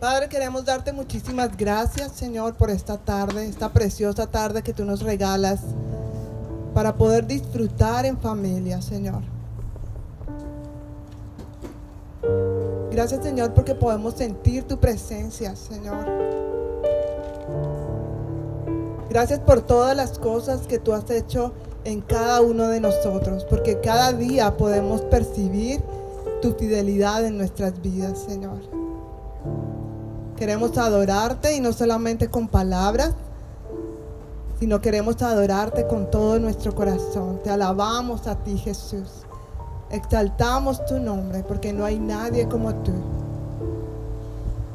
[0.00, 5.02] Padre, queremos darte muchísimas gracias, Señor, por esta tarde, esta preciosa tarde que tú nos
[5.02, 5.60] regalas
[6.72, 9.22] para poder disfrutar en familia, Señor.
[12.90, 16.06] Gracias, Señor, porque podemos sentir tu presencia, Señor.
[19.10, 21.52] Gracias por todas las cosas que tú has hecho
[21.84, 25.82] en cada uno de nosotros, porque cada día podemos percibir
[26.40, 28.79] tu fidelidad en nuestras vidas, Señor.
[30.40, 33.12] Queremos adorarte y no solamente con palabras,
[34.58, 37.40] sino queremos adorarte con todo nuestro corazón.
[37.44, 39.10] Te alabamos a ti, Jesús.
[39.90, 42.92] Exaltamos tu nombre porque no hay nadie como tú.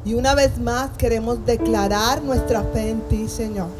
[0.04, 3.70] Y una vez más queremos declarar nuestra fe en ti, Señor.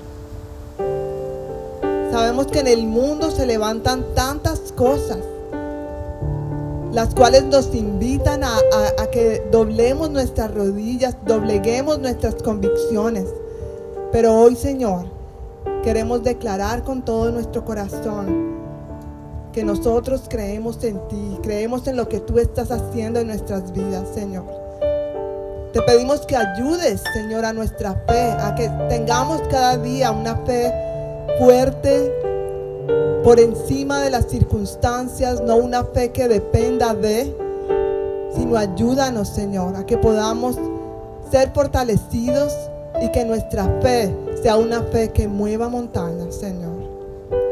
[2.10, 5.18] Sabemos que en el mundo se levantan tantas cosas,
[6.96, 8.58] las cuales nos invitan a,
[9.12, 13.26] que doblemos nuestras rodillas, dobleguemos nuestras convicciones.
[14.12, 15.04] Pero hoy, Señor,
[15.84, 18.56] queremos declarar con todo nuestro corazón
[19.52, 24.08] que nosotros creemos en ti, creemos en lo que tú estás haciendo en nuestras vidas,
[24.14, 24.46] Señor.
[25.74, 30.72] Te pedimos que ayudes, Señor, a nuestra fe, a que tengamos cada día una fe
[31.38, 32.10] fuerte
[33.24, 37.34] por encima de las circunstancias, no una fe que dependa de,
[38.34, 40.56] sino ayúdanos, Señor, a que podamos
[41.30, 42.52] ser fortalecidos
[43.02, 46.76] y que nuestra fe sea una fe que mueva montañas, Señor.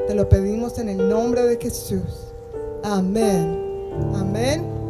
[0.07, 2.33] Te lo pedimos en el nombre de Jesús.
[2.83, 3.59] Amén.
[4.15, 4.84] Amén.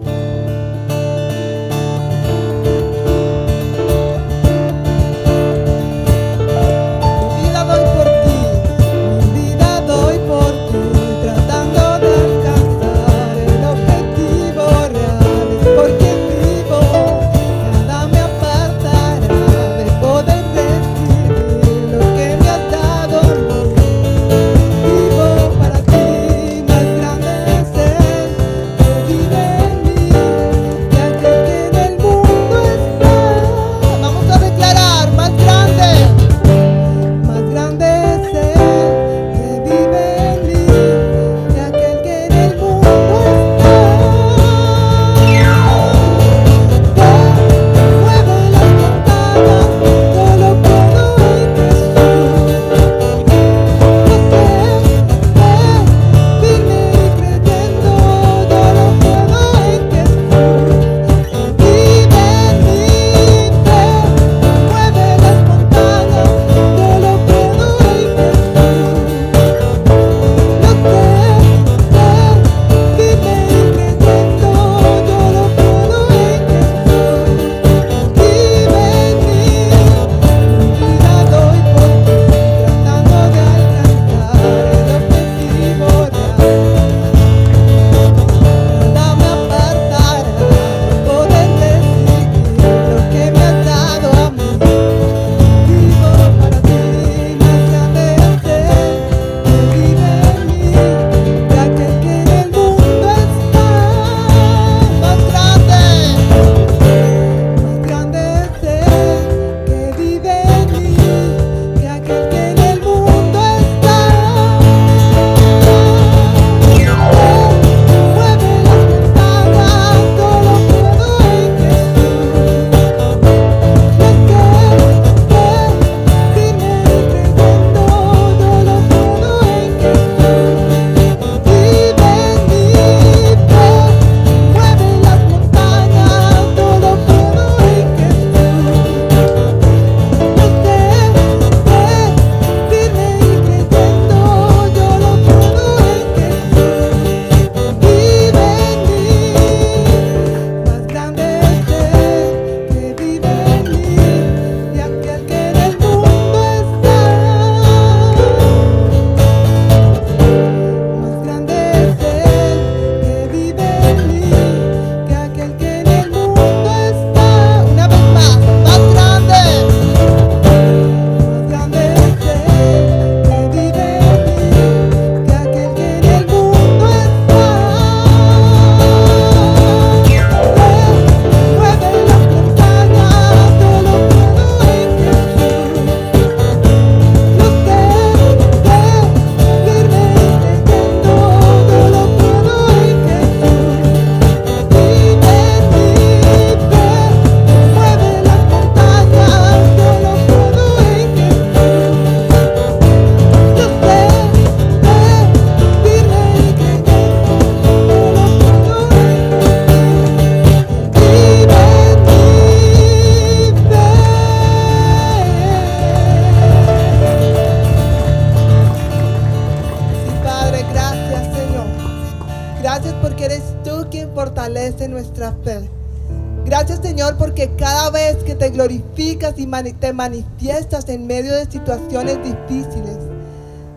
[229.36, 232.98] Y te manifiestas en medio de situaciones difíciles,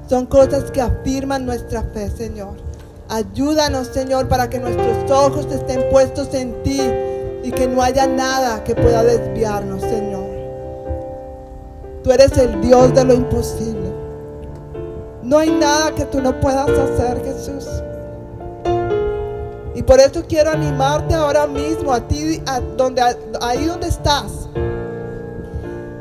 [0.10, 2.56] son cosas que afirman nuestra fe, Señor.
[3.10, 6.82] Ayúdanos, Señor, para que nuestros ojos estén puestos en ti
[7.44, 10.28] y que no haya nada que pueda desviarnos, Señor.
[12.04, 13.92] Tú eres el Dios de lo imposible.
[15.24, 17.68] No hay nada que tú no puedas hacer, Jesús.
[19.76, 22.42] Y por eso quiero animarte ahora mismo a ti,
[22.78, 23.02] donde,
[23.42, 24.47] ahí donde estás,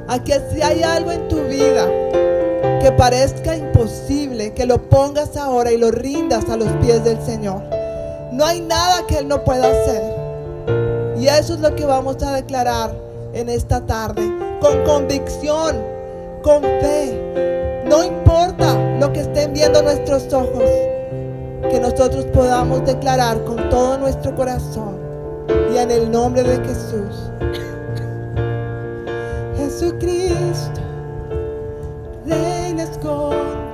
[0.08, 1.86] a que si hay algo en tu vida
[2.80, 7.62] que parezca imposible, que lo pongas ahora y lo rindas a los pies del Señor.
[8.32, 10.02] No hay nada que Él no pueda hacer.
[11.18, 12.94] Y eso es lo que vamos a declarar
[13.32, 14.22] en esta tarde,
[14.60, 15.76] con convicción,
[16.42, 17.84] con fe.
[17.88, 20.64] No importa lo que estén viendo nuestros ojos
[21.70, 24.96] que nosotros podamos declarar con todo nuestro corazón
[25.72, 27.30] y en el nombre de Jesús.
[29.78, 30.80] Jesucristo,
[32.24, 33.65] reinas con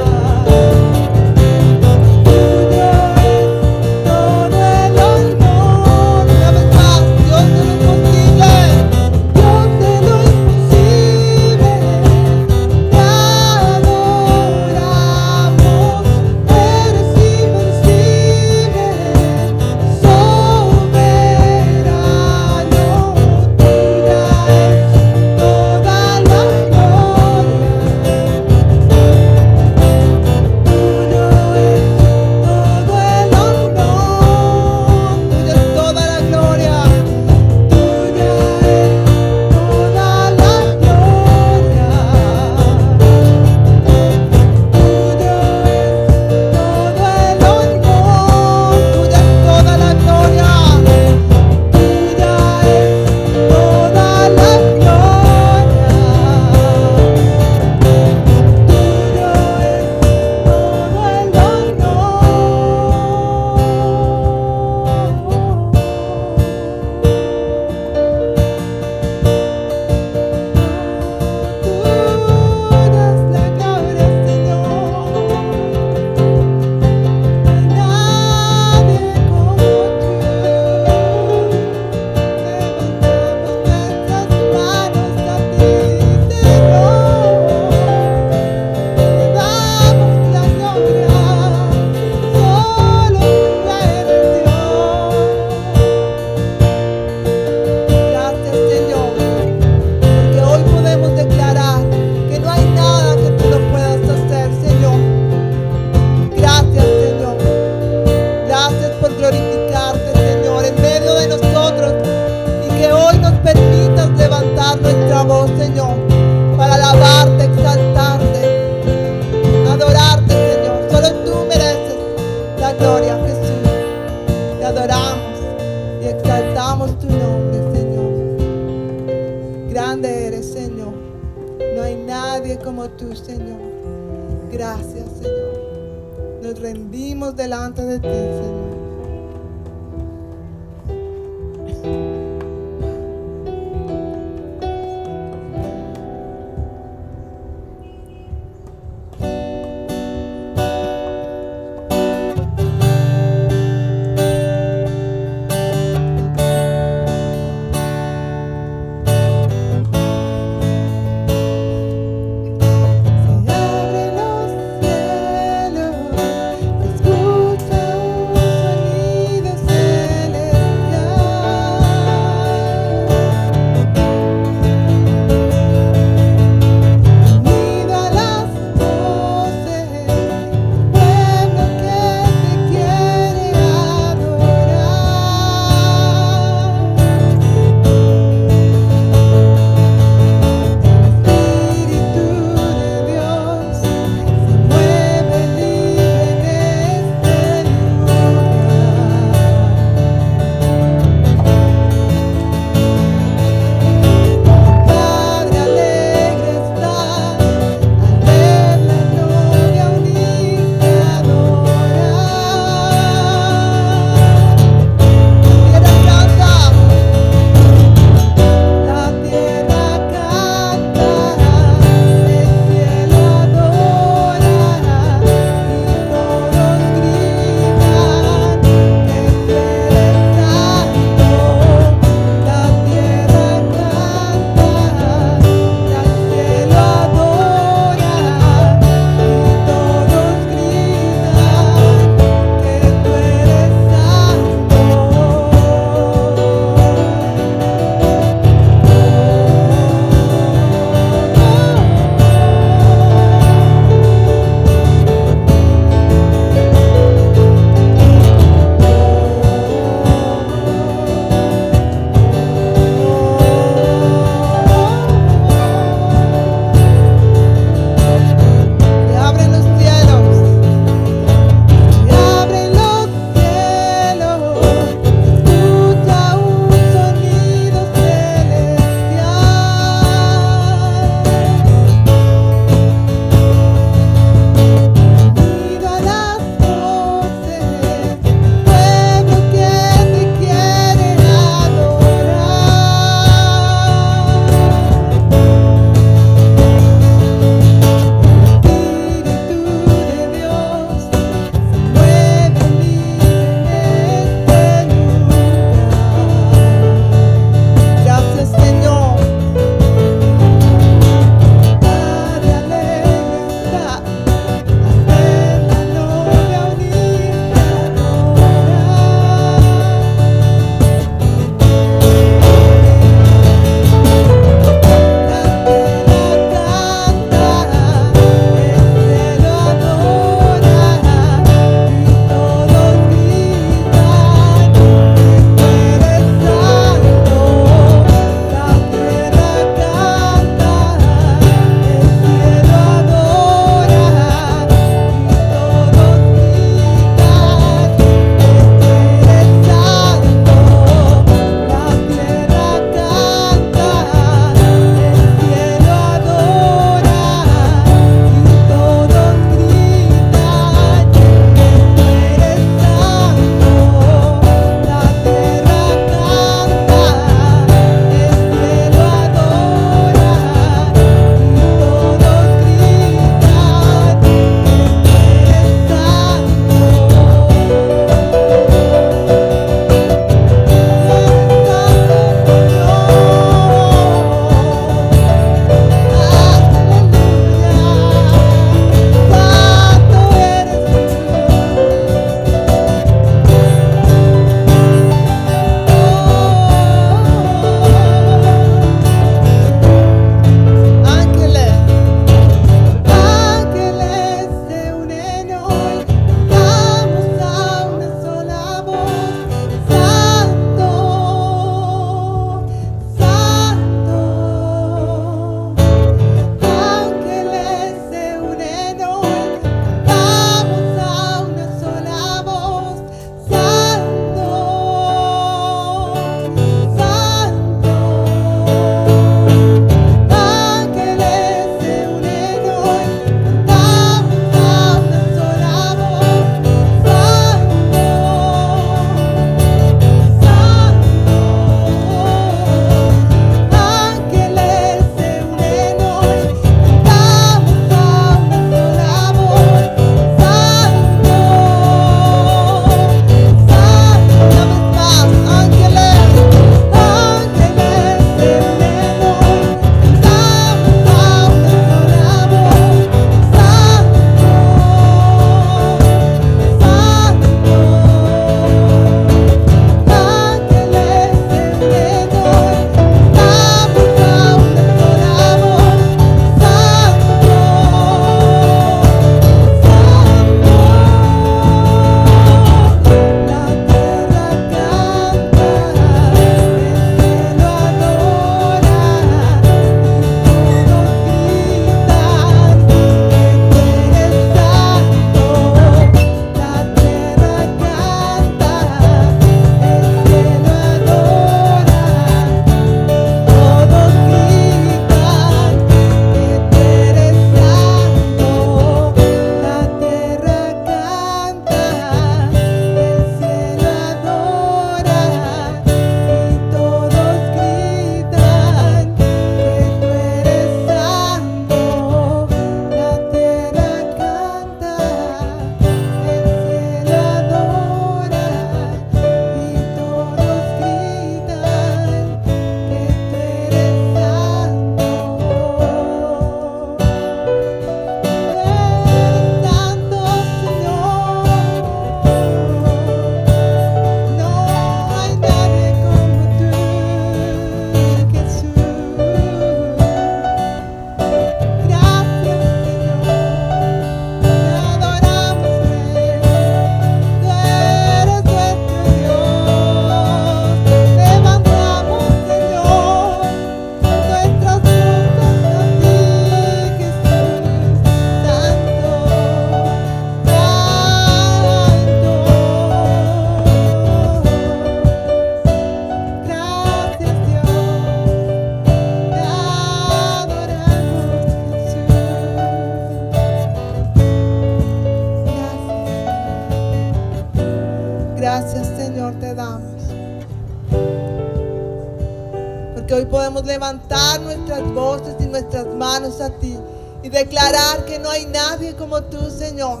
[593.92, 596.78] levantar nuestras voces y nuestras manos a ti
[597.22, 600.00] y declarar que no hay nadie como tú Señor.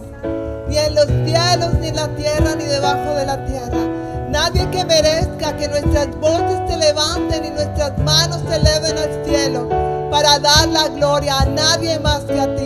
[0.68, 3.78] Ni en los cielos, ni en la tierra, ni debajo de la tierra.
[4.30, 9.68] Nadie que merezca que nuestras voces se levanten y nuestras manos se eleven al cielo
[10.10, 12.64] para dar la gloria a nadie más que a ti,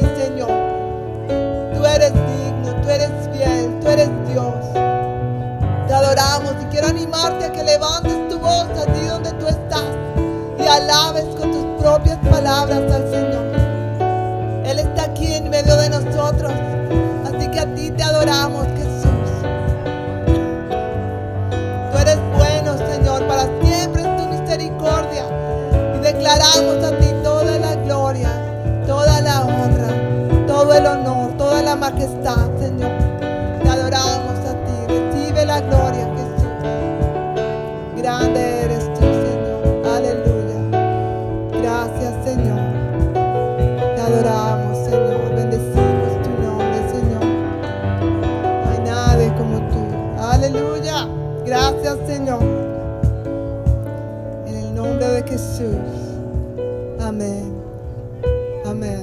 [58.76, 59.02] Amén.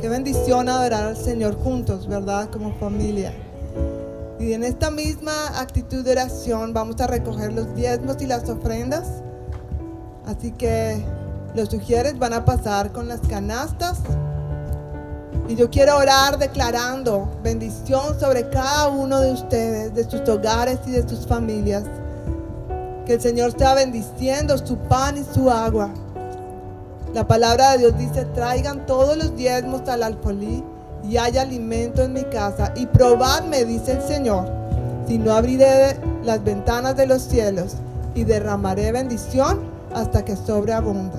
[0.00, 2.50] Qué bendición adorar al Señor juntos, ¿verdad?
[2.50, 3.32] Como familia.
[4.40, 9.22] Y en esta misma actitud de oración vamos a recoger los diezmos y las ofrendas.
[10.26, 11.00] Así que
[11.54, 13.98] los sugieres van a pasar con las canastas.
[15.48, 20.90] Y yo quiero orar declarando bendición sobre cada uno de ustedes, de sus hogares y
[20.90, 21.84] de sus familias.
[23.06, 25.94] Que el Señor sea bendiciendo su pan y su agua.
[27.18, 30.62] La palabra de Dios dice, traigan todos los diezmos al alfolí
[31.02, 32.72] y haya alimento en mi casa.
[32.76, 34.48] Y probadme, dice el Señor,
[35.08, 37.74] si no abriré las ventanas de los cielos
[38.14, 41.18] y derramaré bendición hasta que sobreabunde.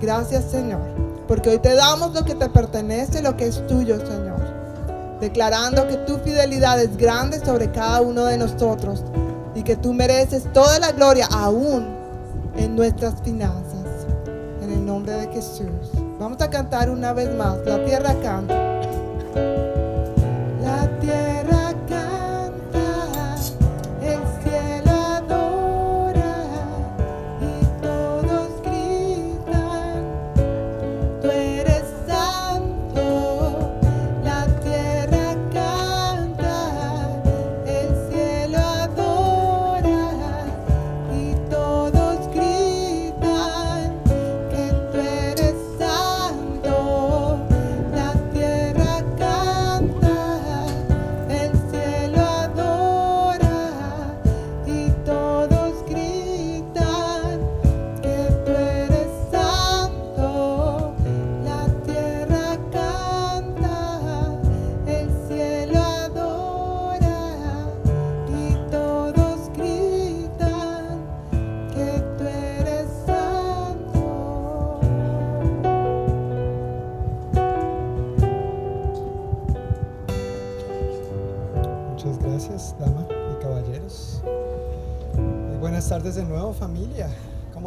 [0.00, 0.80] Gracias, Señor,
[1.26, 4.40] porque hoy te damos lo que te pertenece, lo que es tuyo, Señor.
[5.20, 9.04] Declarando que tu fidelidad es grande sobre cada uno de nosotros
[9.54, 11.86] y que tú mereces toda la gloria aún
[12.56, 13.77] en nuestras finanzas.
[14.88, 15.92] Nombre de Jesús.
[16.18, 17.58] Vamos a cantar una vez más.
[17.66, 19.77] La tierra canta.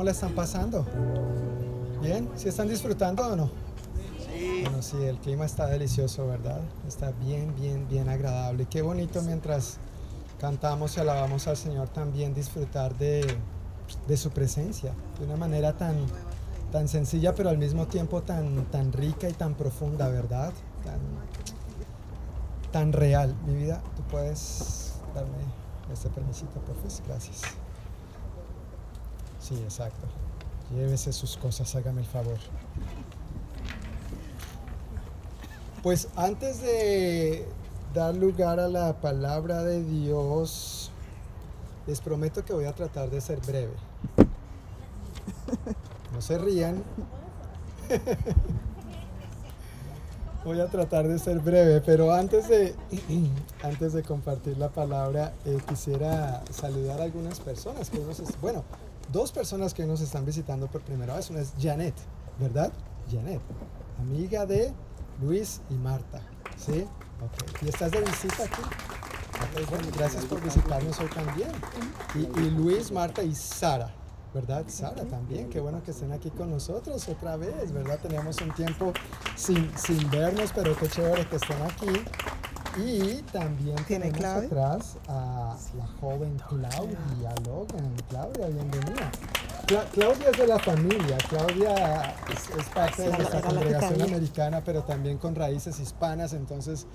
[0.01, 0.83] ¿Cómo la están pasando?
[2.01, 2.27] ¿Bien?
[2.35, 3.51] ¿Sí están disfrutando o no?
[4.17, 4.61] Sí.
[4.63, 6.59] Bueno, sí, el clima está delicioso, ¿verdad?
[6.87, 8.65] Está bien, bien, bien agradable.
[8.65, 9.77] Qué bonito mientras
[10.39, 13.37] cantamos y alabamos al Señor también disfrutar de,
[14.07, 15.97] de su presencia de una manera tan,
[16.71, 20.51] tan sencilla, pero al mismo tiempo tan, tan rica y tan profunda, ¿verdad?
[20.83, 20.99] Tan,
[22.71, 23.35] tan real.
[23.45, 25.43] Mi vida, tú puedes darme
[25.93, 26.91] este permisito, por favor.
[27.07, 27.60] Gracias.
[29.51, 30.07] Sí, exacto.
[30.73, 32.37] Llévese sus cosas, hágame el favor.
[35.83, 37.45] Pues antes de
[37.93, 40.89] dar lugar a la palabra de Dios,
[41.85, 43.73] les prometo que voy a tratar de ser breve.
[46.13, 46.81] No se rían.
[50.43, 52.73] Voy a tratar de ser breve, pero antes de,
[53.63, 58.63] antes de compartir la palabra, eh, quisiera saludar a algunas personas que nos, bueno,
[59.11, 61.29] dos personas que nos están visitando por primera vez.
[61.29, 61.95] Una es Janet,
[62.39, 62.71] ¿verdad?
[63.11, 63.41] Janet,
[63.99, 64.73] amiga de
[65.21, 66.21] Luis y Marta,
[66.57, 66.85] ¿sí?
[67.21, 67.63] Ok.
[67.63, 68.61] ¿Y estás de visita aquí?
[68.61, 71.51] Ok, bueno, gracias por visitarnos hoy también.
[72.15, 73.93] Y, y Luis, Marta y Sara,
[74.33, 74.65] ¿verdad?
[74.67, 77.99] Sara también, qué bueno que estén aquí con nosotros otra vez, ¿verdad?
[77.99, 78.93] Teníamos un tiempo
[79.35, 81.87] sin, sin vernos, pero qué chévere que estén aquí.
[82.77, 87.93] Y también ¿Tiene tenemos atrás a la joven Claudia Logan.
[88.09, 89.11] Claudia, bienvenida.
[89.67, 91.17] Cla- Claudia es de la familia.
[91.29, 96.31] Claudia es, es parte de nuestra congregación americana, pero también con raíces hispanas.
[96.33, 96.87] Entonces,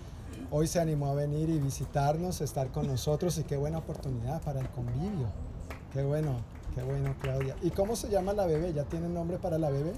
[0.50, 3.36] hoy se animó a venir y visitarnos, estar con nosotros.
[3.36, 5.26] Y qué buena oportunidad para el convivio.
[5.92, 6.36] Qué bueno,
[6.74, 7.54] qué bueno, Claudia.
[7.62, 8.72] ¿Y cómo se llama la bebé?
[8.72, 9.92] ¿Ya tiene nombre para la bebé?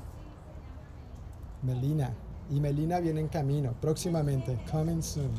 [1.62, 2.12] Melina.
[2.50, 5.30] Y Melina viene en camino, próximamente, coming soon.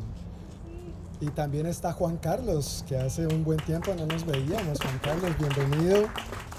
[1.20, 4.78] Y también está Juan Carlos, que hace un buen tiempo no nos veíamos.
[4.80, 6.08] Juan Carlos, bienvenido,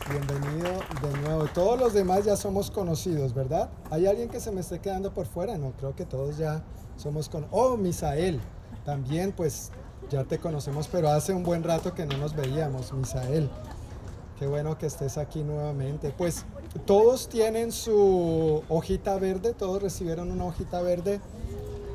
[0.08, 0.70] bienvenido
[1.02, 1.46] de nuevo.
[1.52, 3.72] Todos los demás ya somos conocidos, ¿verdad?
[3.90, 5.58] ¿Hay alguien que se me esté quedando por fuera?
[5.58, 6.64] No, creo que todos ya
[6.96, 7.48] somos con.
[7.50, 8.40] Oh, Misael,
[8.86, 9.72] también pues
[10.12, 13.50] ya te conocemos, pero hace un buen rato que no nos veíamos, Misael.
[14.38, 16.14] Qué bueno que estés aquí nuevamente.
[16.16, 16.46] Pues
[16.86, 21.20] todos tienen su hojita verde, todos recibieron una hojita verde.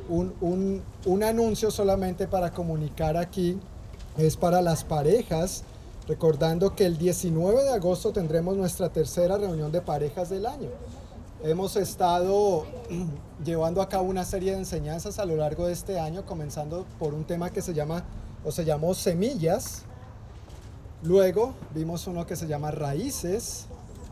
[0.09, 3.59] Un, un- un anuncio solamente para comunicar aquí
[4.17, 5.63] es para las parejas,
[6.07, 10.69] recordando que el 19 de agosto tendremos nuestra tercera reunión de parejas del año.
[11.43, 12.65] Hemos estado
[13.45, 17.13] llevando a cabo una serie de enseñanzas a lo largo de este año, comenzando por
[17.13, 18.03] un tema que se llama
[18.45, 19.83] o se llamó semillas,
[21.03, 23.67] Luego vimos uno que se llama Raíces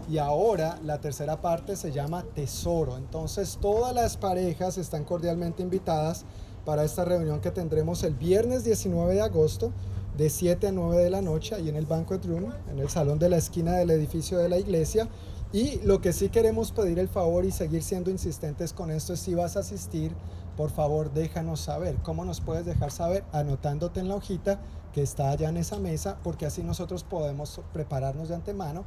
[0.10, 2.98] y ahora la tercera parte se llama Tesoro.
[2.98, 6.26] Entonces todas las parejas están cordialmente invitadas
[6.66, 9.72] para esta reunión que tendremos el viernes 19 de agosto
[10.18, 13.20] de 7 a 9 de la noche ahí en el Banquet Room, en el salón
[13.20, 15.10] de la esquina del edificio de la iglesia.
[15.52, 19.20] Y lo que sí queremos pedir el favor y seguir siendo insistentes con esto es
[19.20, 20.12] si vas a asistir,
[20.58, 21.96] por favor déjanos saber.
[22.04, 23.24] ¿Cómo nos puedes dejar saber?
[23.32, 24.60] Anotándote en la hojita
[24.94, 28.86] que está allá en esa mesa, porque así nosotros podemos prepararnos de antemano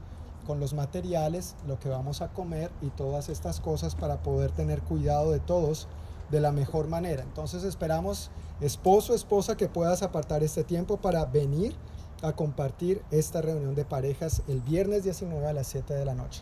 [0.48, 4.80] con los materiales, lo que vamos a comer y todas estas cosas para poder tener
[4.80, 5.88] cuidado de todos
[6.30, 7.22] de la mejor manera.
[7.22, 8.30] Entonces esperamos,
[8.62, 11.74] esposo, esposa, que puedas apartar este tiempo para venir
[12.22, 16.40] a compartir esta reunión de parejas el viernes 19 a las 7 de la noche.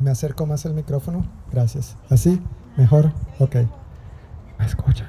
[0.00, 1.24] ¿Me acerco más el micrófono?
[1.52, 1.96] Gracias.
[2.10, 2.42] ¿Así?
[2.76, 3.12] ¿Mejor?
[3.38, 3.54] Ok.
[4.58, 5.06] ¿Me escuchan?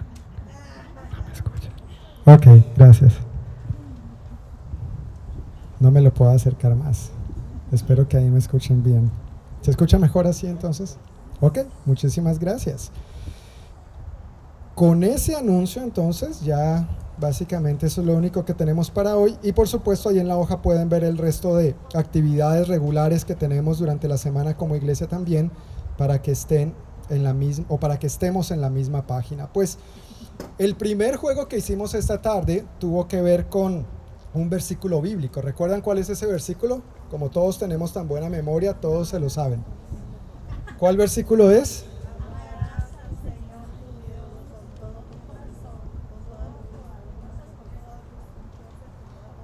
[1.12, 1.74] No me escuchan.
[2.26, 3.14] Ok, gracias.
[5.80, 7.13] No me lo puedo acercar más.
[7.74, 9.10] Espero que ahí me escuchen bien.
[9.62, 10.98] ¿Se escucha mejor así entonces?
[11.42, 12.92] Ok, muchísimas gracias.
[14.76, 16.88] Con ese anuncio entonces ya
[17.20, 20.38] básicamente eso es lo único que tenemos para hoy y por supuesto ahí en la
[20.38, 25.08] hoja pueden ver el resto de actividades regulares que tenemos durante la semana como iglesia
[25.08, 25.52] también
[25.98, 26.74] para que estén
[27.10, 29.52] en la misma o para que estemos en la misma página.
[29.52, 29.80] Pues
[30.60, 33.86] el primer juego que hicimos esta tarde tuvo que ver con
[34.34, 35.42] un versículo bíblico.
[35.42, 36.82] ¿Recuerdan cuál es ese versículo?
[37.14, 39.64] Como todos tenemos tan buena memoria, todos se lo saben.
[40.80, 41.86] ¿Cuál versículo es?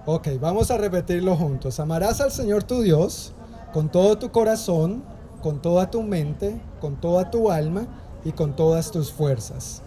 [0.08, 1.80] Ok, vamos a repetirlo juntos.
[1.80, 3.34] Amarás al Señor tu Dios
[3.72, 5.04] con todo tu corazón,
[5.44, 7.86] con toda tu mente, con toda tu alma
[8.26, 9.84] y con todas tus fuerzas.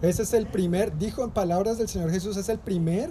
[0.00, 3.10] Ese es el primer, dijo en palabras del Señor Jesús, es el primer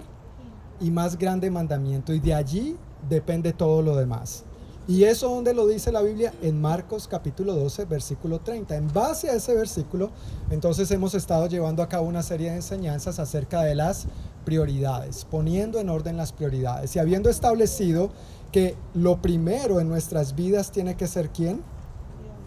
[0.80, 2.12] y más grande mandamiento.
[2.12, 2.76] Y de allí
[3.08, 4.44] depende todo lo demás.
[4.88, 6.32] ¿Y eso donde lo dice la Biblia?
[6.42, 8.76] En Marcos capítulo 12, versículo 30.
[8.76, 10.10] En base a ese versículo,
[10.50, 14.06] entonces hemos estado llevando a cabo una serie de enseñanzas acerca de las
[14.44, 18.10] prioridades, poniendo en orden las prioridades y habiendo establecido
[18.52, 21.62] que lo primero en nuestras vidas tiene que ser quién?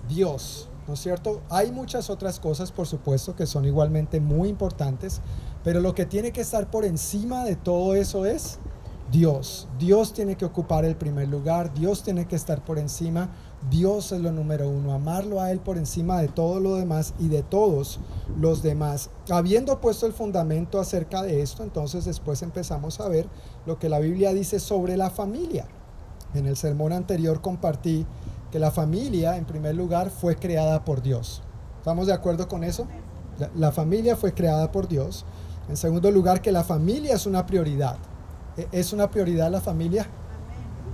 [0.07, 1.41] Dios, ¿no es cierto?
[1.49, 5.19] Hay muchas otras cosas, por supuesto, que son igualmente muy importantes,
[5.61, 8.59] pero lo que tiene que estar por encima de todo eso es
[9.11, 9.67] Dios.
[9.79, 13.29] Dios tiene que ocupar el primer lugar, Dios tiene que estar por encima,
[13.69, 17.27] Dios es lo número uno, amarlo a Él por encima de todo lo demás y
[17.27, 17.99] de todos
[18.37, 19.09] los demás.
[19.29, 23.27] Habiendo puesto el fundamento acerca de esto, entonces después empezamos a ver
[23.65, 25.65] lo que la Biblia dice sobre la familia.
[26.35, 28.05] En el sermón anterior compartí
[28.51, 31.41] que la familia, en primer lugar, fue creada por Dios.
[31.79, 32.87] ¿Estamos de acuerdo con eso?
[33.55, 35.25] La, familia fue creada por Dios.
[35.69, 37.97] En segundo lugar, que la familia es una prioridad.
[38.59, 40.05] ¿E- ¿Es una prioridad la familia?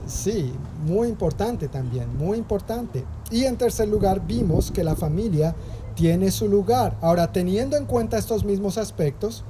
[0.05, 0.53] Sí,
[0.85, 3.03] muy importante también, muy importante.
[3.31, 5.55] Y en tercer lugar, vimos que la familia
[5.95, 6.95] tiene su lugar.
[7.01, 9.43] Ahora, teniendo en cuenta estos mismos aspectos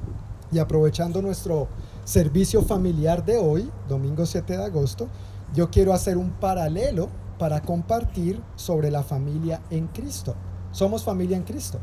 [0.51, 1.67] y aprovechando nuestro
[2.06, 5.10] servicio familiar de hoy, domingo 7 de agosto,
[5.54, 10.36] yo quiero hacer un paralelo para compartir sobre la familia en Cristo.
[10.71, 11.80] Somos familia en Cristo,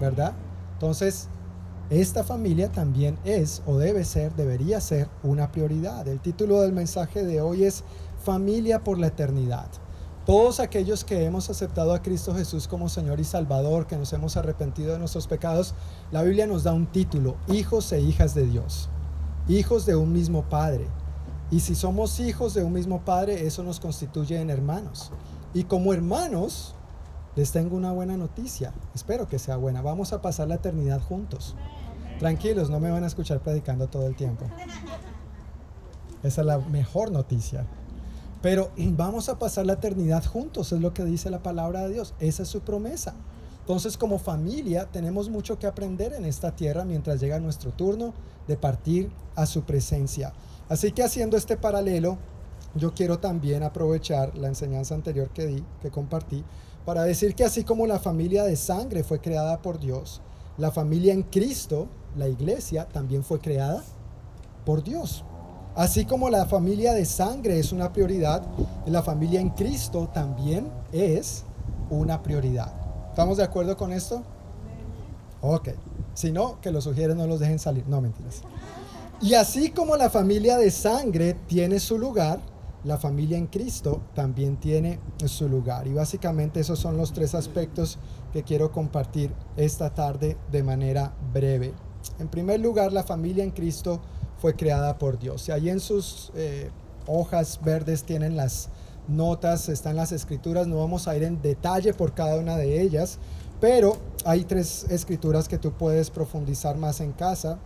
[0.00, 0.34] ¿verdad?
[0.74, 1.28] Entonces,
[1.90, 6.08] esta familia también es o debe ser, debería ser una prioridad.
[6.08, 7.84] El título del mensaje de hoy es
[8.22, 9.68] Familia por la Eternidad.
[10.24, 14.38] Todos aquellos que hemos aceptado a Cristo Jesús como Señor y Salvador, que nos hemos
[14.38, 15.74] arrepentido de nuestros pecados,
[16.10, 18.88] la Biblia nos da un título, hijos e hijas de Dios,
[19.46, 20.86] hijos de un mismo Padre.
[21.50, 25.12] Y si somos hijos de un mismo Padre, eso nos constituye en hermanos.
[25.52, 26.74] Y como hermanos,
[27.36, 31.54] les tengo una buena noticia, espero que sea buena, vamos a pasar la eternidad juntos.
[32.18, 34.46] Tranquilos, no me van a escuchar predicando todo el tiempo.
[36.22, 37.66] Esa es la mejor noticia.
[38.40, 42.14] Pero vamos a pasar la eternidad juntos, es lo que dice la palabra de Dios.
[42.20, 43.14] Esa es su promesa.
[43.60, 48.12] Entonces como familia tenemos mucho que aprender en esta tierra mientras llega nuestro turno
[48.46, 50.34] de partir a su presencia.
[50.68, 52.18] Así que haciendo este paralelo,
[52.74, 56.44] yo quiero también aprovechar la enseñanza anterior que di, que compartí,
[56.84, 60.20] para decir que así como la familia de sangre fue creada por Dios,
[60.58, 63.82] la familia en Cristo, la iglesia, también fue creada
[64.64, 65.24] por Dios.
[65.74, 68.42] Así como la familia de sangre es una prioridad,
[68.86, 71.44] la familia en Cristo también es
[71.90, 72.72] una prioridad.
[73.10, 74.22] ¿Estamos de acuerdo con esto?
[75.40, 75.70] Ok.
[76.14, 77.84] Si no, que los sugieres no los dejen salir.
[77.88, 78.42] No, mentiras.
[79.20, 82.40] Y así como la familia de sangre tiene su lugar,
[82.84, 85.86] la familia en Cristo también tiene su lugar.
[85.86, 87.98] Y básicamente esos son los tres aspectos
[88.32, 91.72] que quiero compartir esta tarde de manera breve.
[92.18, 94.00] En primer lugar, la familia en Cristo
[94.38, 95.48] fue creada por Dios.
[95.48, 96.70] Y ahí en sus eh,
[97.06, 98.68] hojas verdes tienen las
[99.08, 103.18] notas, están las escrituras, no vamos a ir en detalle por cada una de ellas,
[103.60, 107.58] pero hay tres escrituras que tú puedes profundizar más en casa.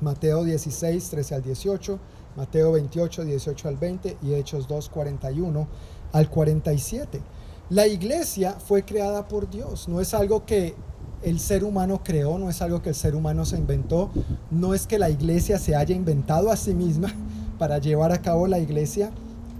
[0.00, 1.98] Mateo 16, 13 al 18,
[2.36, 5.68] Mateo 28, 18 al 20 y Hechos 2, 41
[6.12, 7.20] al 47.
[7.68, 10.74] La iglesia fue creada por Dios, no es algo que
[11.22, 14.10] el ser humano creó, no es algo que el ser humano se inventó,
[14.50, 17.12] no es que la iglesia se haya inventado a sí misma
[17.58, 19.10] para llevar a cabo la iglesia,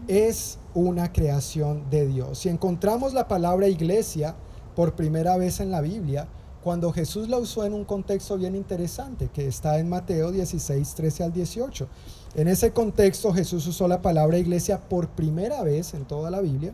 [0.09, 2.39] es una creación de Dios.
[2.39, 4.35] Si encontramos la palabra iglesia
[4.75, 6.27] por primera vez en la Biblia,
[6.63, 11.25] cuando Jesús la usó en un contexto bien interesante, que está en Mateo 16, 13
[11.25, 11.89] al 18.
[12.35, 16.73] En ese contexto Jesús usó la palabra iglesia por primera vez en toda la Biblia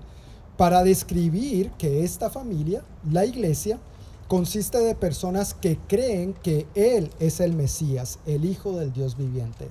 [0.56, 3.78] para describir que esta familia, la iglesia,
[4.28, 9.68] consiste de personas que creen que Él es el Mesías, el Hijo del Dios viviente.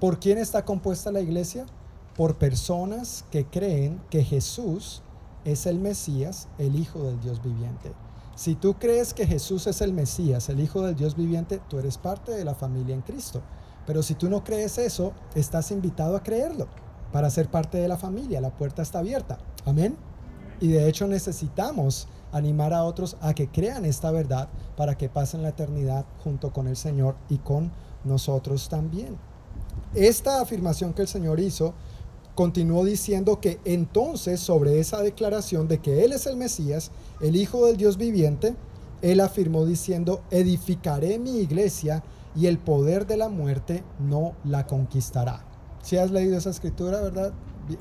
[0.00, 1.66] ¿Por quién está compuesta la iglesia?
[2.16, 5.02] Por personas que creen que Jesús
[5.44, 7.92] es el Mesías, el Hijo del Dios viviente.
[8.36, 11.98] Si tú crees que Jesús es el Mesías, el Hijo del Dios viviente, tú eres
[11.98, 13.42] parte de la familia en Cristo.
[13.86, 16.68] Pero si tú no crees eso, estás invitado a creerlo
[17.12, 18.40] para ser parte de la familia.
[18.40, 19.38] La puerta está abierta.
[19.66, 19.96] Amén.
[20.60, 25.42] Y de hecho necesitamos animar a otros a que crean esta verdad para que pasen
[25.42, 27.70] la eternidad junto con el Señor y con
[28.04, 29.16] nosotros también.
[29.94, 31.74] Esta afirmación que el Señor hizo
[32.34, 36.90] continuó diciendo que entonces sobre esa declaración de que Él es el Mesías,
[37.20, 38.54] el Hijo del Dios viviente,
[39.02, 42.02] Él afirmó diciendo, edificaré mi iglesia
[42.36, 45.44] y el poder de la muerte no la conquistará.
[45.82, 47.32] Si has leído esa escritura, ¿verdad?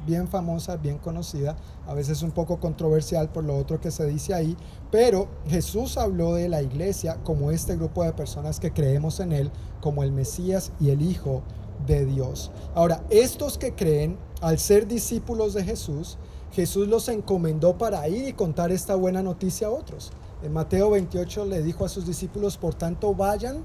[0.06, 1.56] Bien famosa, bien conocida,
[1.88, 4.56] a veces un poco controversial por lo otro que se dice ahí,
[4.92, 9.52] pero Jesús habló de la iglesia como este grupo de personas que creemos en Él,
[9.82, 11.42] como el Mesías y el Hijo
[11.86, 12.52] de Dios.
[12.76, 16.18] Ahora, estos que creen, al ser discípulos de Jesús,
[16.52, 20.12] Jesús los encomendó para ir y contar esta buena noticia a otros.
[20.42, 23.64] En Mateo 28 le dijo a sus discípulos, por tanto, vayan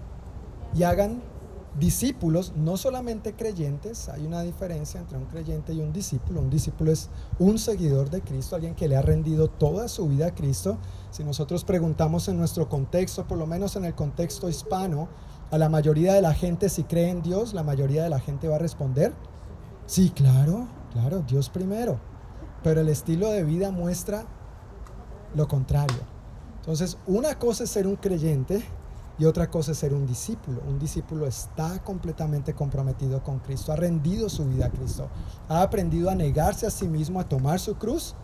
[0.74, 1.22] y hagan
[1.78, 6.40] discípulos, no solamente creyentes, hay una diferencia entre un creyente y un discípulo.
[6.40, 10.28] Un discípulo es un seguidor de Cristo, alguien que le ha rendido toda su vida
[10.28, 10.78] a Cristo.
[11.10, 15.08] Si nosotros preguntamos en nuestro contexto, por lo menos en el contexto hispano,
[15.50, 18.48] a la mayoría de la gente si cree en Dios, la mayoría de la gente
[18.48, 19.12] va a responder,
[19.86, 21.98] sí, claro, claro, Dios primero.
[22.62, 24.24] Pero el estilo de vida muestra
[25.34, 26.14] lo contrario.
[26.60, 28.64] Entonces, una cosa es ser un creyente
[29.18, 30.60] y otra cosa es ser un discípulo.
[30.66, 35.08] Un discípulo está completamente comprometido con Cristo, ha rendido su vida a Cristo,
[35.48, 38.14] ha aprendido a negarse a sí mismo, a tomar su cruz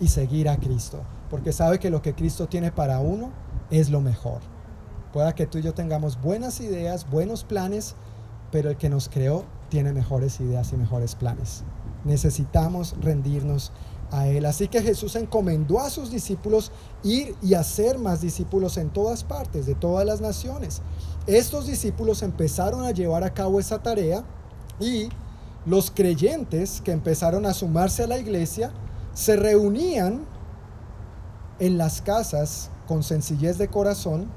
[0.00, 3.30] y seguir a Cristo, porque sabe que lo que Cristo tiene para uno
[3.70, 4.40] es lo mejor.
[5.12, 7.96] Pueda que tú y yo tengamos buenas ideas, buenos planes,
[8.52, 11.64] pero el que nos creó tiene mejores ideas y mejores planes.
[12.04, 13.72] Necesitamos rendirnos
[14.10, 14.46] a él.
[14.46, 19.66] Así que Jesús encomendó a sus discípulos ir y hacer más discípulos en todas partes,
[19.66, 20.82] de todas las naciones.
[21.26, 24.24] Estos discípulos empezaron a llevar a cabo esa tarea
[24.80, 25.08] y
[25.66, 28.72] los creyentes que empezaron a sumarse a la iglesia
[29.12, 30.24] se reunían
[31.58, 34.28] en las casas con sencillez de corazón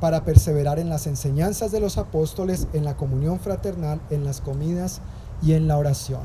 [0.00, 5.00] para perseverar en las enseñanzas de los apóstoles, en la comunión fraternal, en las comidas
[5.42, 6.22] y en la oración.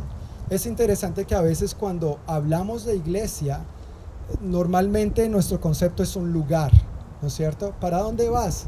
[0.53, 3.61] Es interesante que a veces cuando hablamos de iglesia,
[4.39, 6.71] normalmente nuestro concepto es un lugar,
[7.23, 7.73] ¿no es cierto?
[7.81, 8.65] ¿Para dónde vas?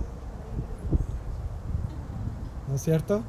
[2.67, 3.21] ¿No es cierto?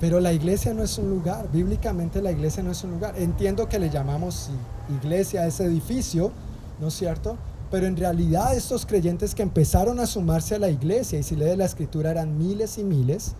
[0.00, 3.18] Pero la iglesia no es un lugar, bíblicamente la iglesia no es un lugar.
[3.18, 4.48] Entiendo que le llamamos
[4.88, 6.32] iglesia a ese edificio,
[6.80, 7.36] ¿no es cierto?
[7.70, 11.58] Pero en realidad estos creyentes que empezaron a sumarse a la iglesia, y si lees
[11.58, 13.34] la escritura eran miles y miles,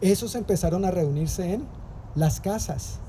[0.00, 1.64] esos empezaron a reunirse en
[2.14, 3.00] las casas.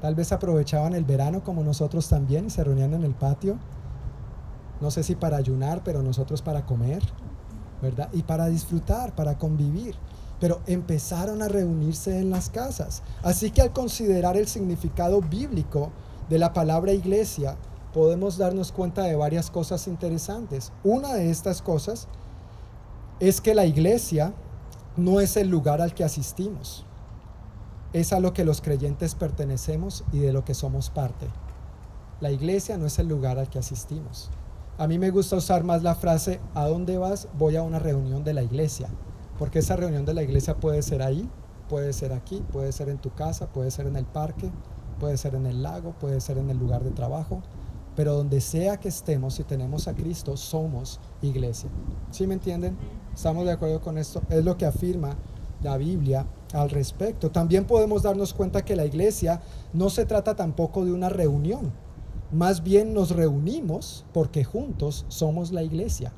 [0.00, 3.58] Tal vez aprovechaban el verano como nosotros también y se reunían en el patio.
[4.80, 7.02] No sé si para ayunar, pero nosotros para comer,
[7.82, 8.08] ¿verdad?
[8.12, 9.96] Y para disfrutar, para convivir
[10.40, 13.02] pero empezaron a reunirse en las casas.
[13.22, 15.90] Así que al considerar el significado bíblico
[16.28, 17.56] de la palabra iglesia,
[17.92, 20.72] podemos darnos cuenta de varias cosas interesantes.
[20.84, 22.06] Una de estas cosas
[23.18, 24.32] es que la iglesia
[24.96, 26.84] no es el lugar al que asistimos,
[27.92, 31.26] es a lo que los creyentes pertenecemos y de lo que somos parte.
[32.20, 34.30] La iglesia no es el lugar al que asistimos.
[34.76, 37.28] A mí me gusta usar más la frase, ¿a dónde vas?
[37.38, 38.88] Voy a una reunión de la iglesia.
[39.38, 41.28] Porque esa reunión de la iglesia puede ser ahí,
[41.68, 44.50] puede ser aquí, puede ser en tu casa, puede ser en el parque,
[45.00, 47.42] puede ser en el lago, puede ser en el lugar de trabajo.
[47.96, 51.70] Pero donde sea que estemos, si tenemos a Cristo, somos iglesia.
[52.10, 52.76] ¿Sí me entienden?
[53.14, 54.22] ¿Estamos de acuerdo con esto?
[54.28, 55.16] Es lo que afirma
[55.62, 57.30] la Biblia al respecto.
[57.30, 59.40] También podemos darnos cuenta que la iglesia
[59.72, 61.72] no se trata tampoco de una reunión.
[62.30, 66.12] Más bien nos reunimos porque juntos somos la iglesia.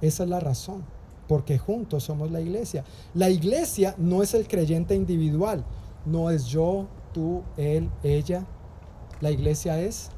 [0.00, 0.84] Esa es la razón
[1.32, 2.84] porque juntos somos la iglesia.
[3.14, 5.64] La iglesia no es el creyente individual,
[6.04, 8.44] no es yo, tú, él, ella.
[9.22, 10.10] La iglesia es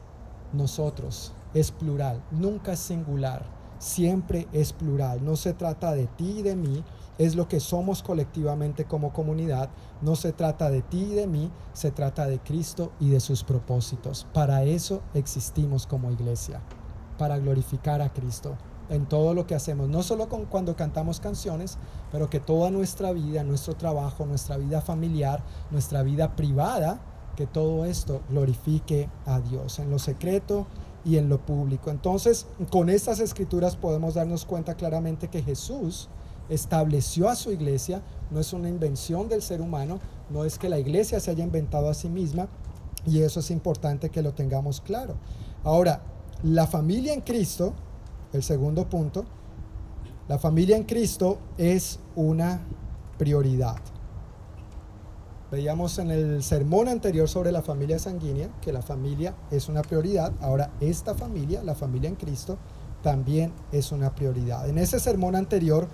[0.53, 3.45] nosotros, es plural, nunca es singular,
[3.79, 5.25] siempre es plural.
[5.25, 6.83] No se trata de ti y de mí,
[7.19, 9.71] es lo que somos colectivamente como comunidad.
[10.03, 13.45] No se trata de ti y de mí, se trata de Cristo y de sus
[13.45, 14.27] propósitos.
[14.33, 16.61] Para eso existimos como iglesia,
[17.19, 18.57] para glorificar a Cristo
[18.91, 21.79] en todo lo que hacemos, no solo con, cuando cantamos canciones,
[22.13, 27.01] pero que toda nuestra vida, nuestro trabajo, nuestra vida familiar, nuestra vida privada,
[27.35, 30.67] que todo esto glorifique a Dios en lo secreto
[31.05, 31.91] y en lo público.
[31.91, 36.09] Entonces, con estas escrituras podemos darnos cuenta claramente que Jesús
[36.49, 39.99] estableció a su iglesia, no es una invención del ser humano,
[40.31, 42.49] no es que la iglesia se haya inventado a sí misma,
[43.07, 45.17] y eso es importante que lo tengamos claro.
[45.63, 46.03] Ahora,
[46.43, 47.75] la familia en Cristo,
[48.33, 49.25] el segundo punto,
[50.29, 52.63] la familia en Cristo es una
[53.19, 53.77] prioridad.
[55.51, 60.33] Veíamos en el sermón anterior sobre la familia sanguínea que la familia es una prioridad.
[60.41, 62.59] Ahora esta familia, la familia en Cristo,
[63.03, 64.69] también es una prioridad.
[64.69, 65.87] En ese sermón anterior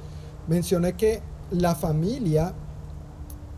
[0.48, 2.54] mencioné que la familia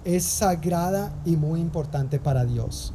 [0.04, 2.92] es sagrada y muy importante para Dios.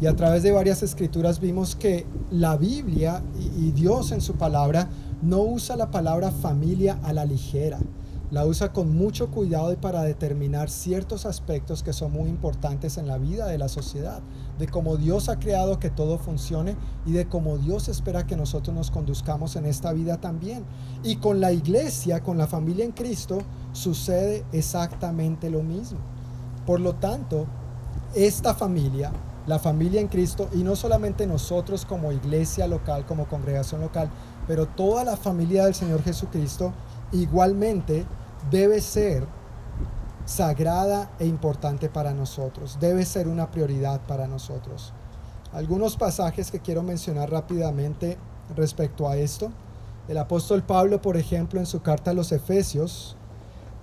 [0.00, 3.22] Y a través de varias escrituras vimos que la Biblia
[3.56, 4.88] y Dios en su palabra
[5.22, 7.78] no usa la palabra familia a la ligera.
[8.30, 13.08] La usa con mucho cuidado y para determinar ciertos aspectos que son muy importantes en
[13.08, 14.20] la vida de la sociedad,
[14.58, 18.74] de cómo Dios ha creado que todo funcione y de cómo Dios espera que nosotros
[18.74, 20.64] nos conduzcamos en esta vida también.
[21.02, 23.38] Y con la iglesia, con la familia en Cristo,
[23.72, 25.98] sucede exactamente lo mismo.
[26.66, 27.46] Por lo tanto,
[28.14, 29.12] esta familia,
[29.46, 34.10] la familia en Cristo, y no solamente nosotros como iglesia local, como congregación local,
[34.46, 36.72] pero toda la familia del Señor Jesucristo
[37.12, 38.04] igualmente
[38.50, 39.26] debe ser
[40.28, 44.92] sagrada e importante para nosotros, debe ser una prioridad para nosotros.
[45.54, 48.18] Algunos pasajes que quiero mencionar rápidamente
[48.54, 49.50] respecto a esto.
[50.06, 53.16] El apóstol Pablo, por ejemplo, en su carta a los Efesios,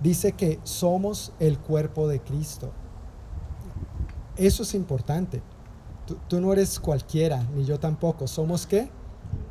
[0.00, 2.70] dice que somos el cuerpo de Cristo.
[4.36, 5.42] Eso es importante.
[6.06, 8.28] Tú, tú no eres cualquiera, ni yo tampoco.
[8.28, 8.88] ¿Somos qué?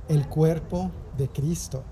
[0.07, 1.83] El cuerpo de Cristo.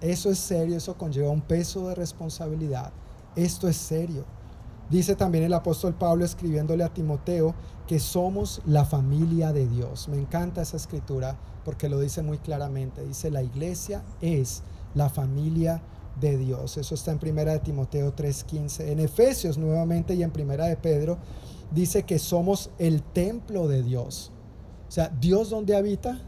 [0.00, 2.92] Eso es serio, eso conlleva un peso de responsabilidad.
[3.36, 4.24] Esto es serio.
[4.90, 7.54] Dice también el apóstol Pablo escribiéndole a Timoteo
[7.86, 10.08] que somos la familia de Dios.
[10.08, 13.04] Me encanta esa escritura porque lo dice muy claramente.
[13.04, 14.62] Dice la iglesia es
[14.94, 15.82] la familia
[16.20, 16.76] de Dios.
[16.76, 18.92] Eso está en primera de Timoteo 3:15.
[18.92, 21.18] En Efesios nuevamente y en primera de Pedro
[21.72, 24.30] dice que somos el templo de Dios.
[24.88, 26.20] O sea, Dios donde habita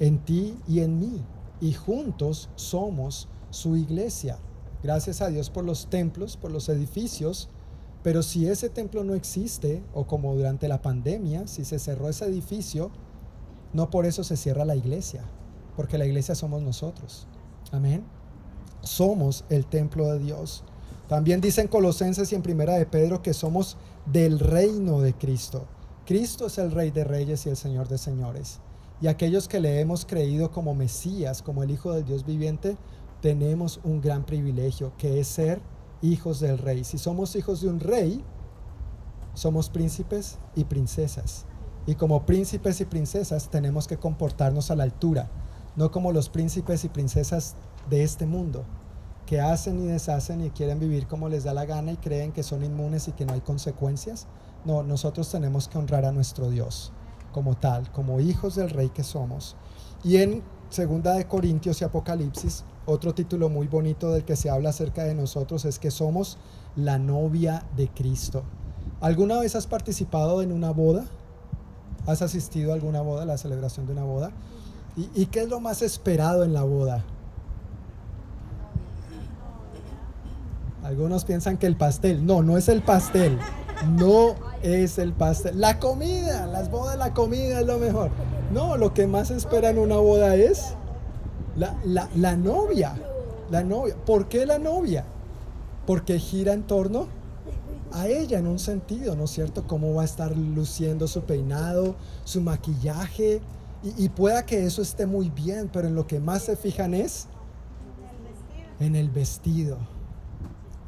[0.00, 1.24] en ti y en mí.
[1.60, 4.38] Y juntos somos su iglesia.
[4.82, 7.48] Gracias a Dios por los templos, por los edificios.
[8.02, 12.24] Pero si ese templo no existe, o como durante la pandemia, si se cerró ese
[12.24, 12.90] edificio,
[13.72, 15.22] no por eso se cierra la iglesia,
[15.76, 17.28] porque la iglesia somos nosotros.
[17.70, 18.04] Amén.
[18.82, 20.64] Somos el templo de Dios.
[21.08, 23.76] También dicen Colosenses y en Primera de Pedro que somos
[24.06, 25.66] del reino de Cristo.
[26.04, 28.58] Cristo es el Rey de Reyes y el Señor de Señores.
[29.00, 32.76] y aquellos que le hemos creído como Mesías, como el Hijo del Dios viviente,
[33.22, 35.62] tenemos un gran privilegio, que es ser
[36.02, 36.84] hijos del rey.
[36.84, 38.22] Si somos hijos de un rey,
[39.32, 41.46] somos príncipes y princesas.
[41.86, 45.30] Y como príncipes y princesas tenemos que comportarnos a la altura,
[45.76, 47.54] no como los príncipes y princesas
[47.88, 48.64] de este mundo,
[49.24, 52.42] que hacen y deshacen y quieren vivir como les da la gana y creen que
[52.42, 54.26] son inmunes y que no hay consecuencias.
[54.64, 56.92] No, nosotros tenemos que honrar a nuestro Dios
[57.32, 59.56] como tal, como hijos del rey que somos.
[60.02, 60.42] Y en
[60.72, 65.14] Segunda de Corintios y Apocalipsis, otro título muy bonito del que se habla acerca de
[65.14, 66.38] nosotros es que somos
[66.76, 68.42] la novia de Cristo.
[69.02, 71.04] ¿Alguna vez has participado en una boda?
[72.06, 74.30] ¿Has asistido a alguna boda, a la celebración de una boda?
[74.96, 77.04] ¿Y, ¿Y, qué es lo más esperado en la boda?
[80.84, 82.24] Algunos piensan que el pastel.
[82.24, 83.38] No, no es el pastel.
[83.90, 85.60] No es el pastel.
[85.60, 88.10] La comida, las bodas, la comida es lo mejor.
[88.52, 90.74] No, lo que más espera en una boda es
[91.56, 92.94] la, la, la novia.
[93.50, 93.96] La novia.
[94.04, 95.06] ¿Por qué la novia?
[95.86, 97.06] Porque gira en torno
[97.92, 99.66] a ella en un sentido, ¿no es cierto?
[99.66, 103.40] Cómo va a estar luciendo su peinado, su maquillaje.
[103.82, 106.92] Y, y pueda que eso esté muy bien, pero en lo que más se fijan
[106.92, 107.28] es
[108.80, 109.78] en el vestido.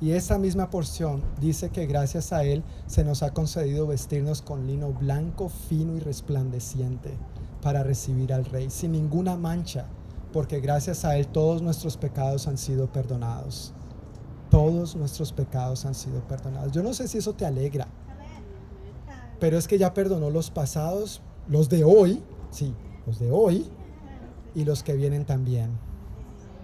[0.03, 4.67] Y esa misma porción dice que gracias a Él se nos ha concedido vestirnos con
[4.67, 7.17] lino blanco, fino y resplandeciente
[7.65, 9.87] para recibir al Rey, sin ninguna mancha,
[10.35, 13.73] porque gracias a Él todos nuestros pecados han sido perdonados.
[14.51, 16.73] Todos nuestros pecados han sido perdonados.
[16.73, 17.89] Yo no sé si eso te alegra,
[19.41, 22.75] pero es que ya perdonó los pasados, los de hoy, sí,
[23.07, 23.67] los de hoy
[24.55, 25.71] y los que vienen también.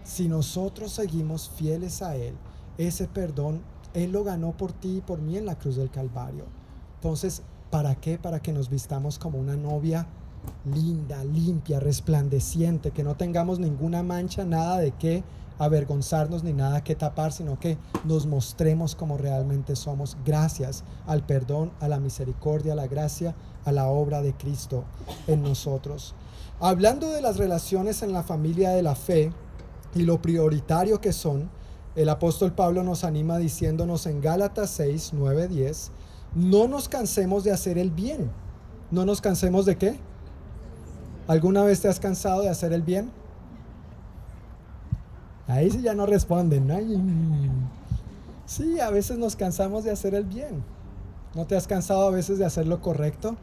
[0.05, 2.35] Si nosotros seguimos fieles a Él,
[2.77, 3.63] ese perdón
[3.95, 6.45] Él lo ganó por ti y por mí en la cruz del Calvario.
[6.97, 7.41] Entonces,
[7.71, 8.19] ¿para qué?
[8.19, 10.07] Para que nos vistamos como una novia
[10.65, 15.25] linda, limpia, resplandeciente, que no tengamos ninguna mancha, nada de qué
[15.59, 21.71] avergonzarnos ni nada que tapar, sino que nos mostremos como realmente somos, gracias al perdón,
[21.81, 23.35] a la misericordia, a la gracia,
[23.67, 24.85] a la obra de Cristo
[25.27, 26.15] en nosotros.
[26.61, 29.33] Hablando de las relaciones en la familia de la fe
[29.95, 31.51] y lo prioritario que son,
[31.95, 35.91] el apóstol Pablo nos anima diciéndonos en Gálatas 6, 9, 10,
[36.37, 38.31] no nos cansemos de hacer el bien.
[38.91, 39.99] ¿No nos cansemos de qué?
[41.31, 43.09] ¿Alguna vez te has cansado de hacer el bien?
[45.47, 46.69] Ahí sí ya no responden.
[46.73, 47.01] Ay.
[48.47, 50.65] Sí, a veces nos cansamos de hacer el bien.
[51.37, 53.37] ¿No te has cansado a veces de hacer lo correcto?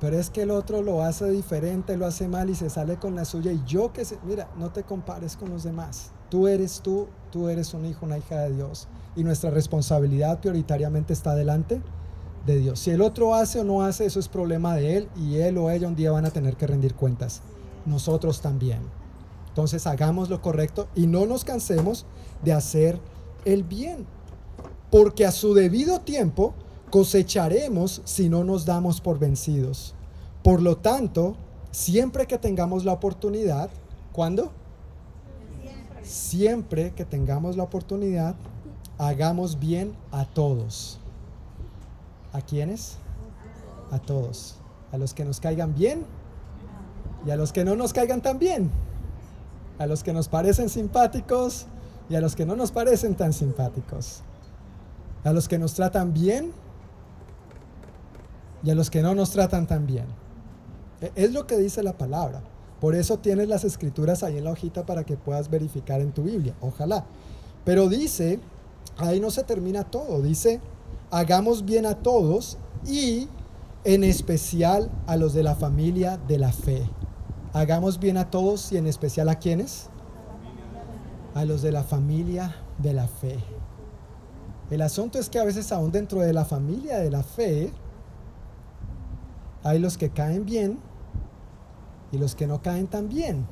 [0.00, 3.16] Pero es que el otro lo hace diferente, lo hace mal y se sale con
[3.16, 3.50] la suya.
[3.50, 6.12] Y yo que sé, mira, no te compares con los demás.
[6.30, 8.86] Tú eres tú, tú eres un hijo, una hija de Dios.
[9.16, 11.82] Y nuestra responsabilidad prioritariamente está delante
[12.74, 15.70] Si el otro hace o no hace, eso es problema de él y él o
[15.70, 17.40] ella un día van a tener que rendir cuentas.
[17.86, 18.80] Nosotros también.
[19.48, 22.04] Entonces hagamos lo correcto y no nos cansemos
[22.42, 23.00] de hacer
[23.46, 24.06] el bien.
[24.90, 26.52] Porque a su debido tiempo
[26.90, 29.94] cosecharemos si no nos damos por vencidos.
[30.42, 31.36] Por lo tanto,
[31.70, 33.70] siempre que tengamos la oportunidad,
[34.12, 34.52] ¿cuándo?
[36.02, 38.34] Siempre que tengamos la oportunidad,
[38.98, 41.00] hagamos bien a todos
[42.34, 42.96] ¿A quiénes?
[43.92, 44.56] A todos.
[44.92, 46.04] A los que nos caigan bien
[47.24, 48.70] y a los que no nos caigan tan bien.
[49.78, 51.66] A los que nos parecen simpáticos
[52.10, 54.22] y a los que no nos parecen tan simpáticos.
[55.22, 56.52] A los que nos tratan bien
[58.64, 60.06] y a los que no nos tratan tan bien.
[61.00, 62.42] E, es lo que dice la palabra.
[62.80, 66.24] Por eso tienes las escrituras ahí en la hojita para que puedas verificar en tu
[66.24, 66.54] Biblia.
[66.60, 67.04] Ojalá.
[67.64, 68.40] Pero dice,
[68.96, 70.20] ahí no se termina todo.
[70.20, 70.60] Dice,
[71.14, 73.28] hagamos bien a todos y
[73.84, 76.90] en especial a los de la familia de la fe.
[77.52, 79.90] Hagamos bien a todos y en especial a quienes?
[81.36, 83.38] A los de la familia de la fe.
[84.72, 87.70] El asunto es que a veces aún dentro de la familia de la fe
[89.62, 90.80] hay los que caen bien
[92.10, 93.46] y los que no caen tan bien.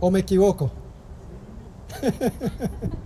[0.00, 0.70] ¿O me equivoco?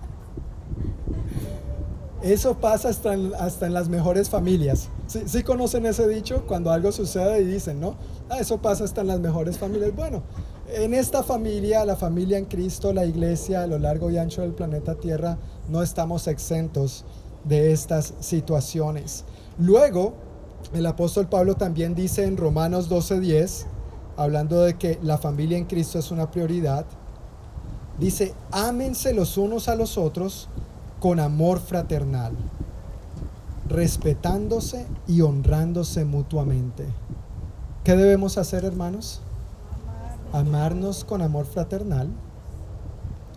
[2.22, 4.88] Eso pasa hasta en, hasta en las mejores familias.
[5.06, 6.44] ¿Sí, conocen ese dicho?
[6.46, 7.96] Cuando algo sucede y dicen, ¿no?
[8.28, 9.94] Ah, eso pasa hasta en las mejores familias.
[9.96, 10.22] Bueno,
[10.68, 14.52] en esta familia, la familia en Cristo, la iglesia a lo largo y ancho del
[14.52, 17.06] planeta Tierra, no estamos exentos
[17.44, 19.24] de estas situaciones.
[19.58, 20.12] Luego,
[20.74, 23.64] el apóstol Pablo también dice en Romanos 12:10,
[24.18, 26.84] hablando de que la familia en Cristo es una prioridad,
[27.98, 30.48] dice, ámense los unos a los otros
[31.00, 32.34] con amor fraternal,
[33.68, 36.86] respetándose y honrándose mutuamente.
[37.84, 39.22] ¿Qué debemos hacer, hermanos?
[40.32, 42.08] Amarnos con amor fraternal,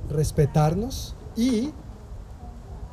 [0.09, 1.71] respetarnos y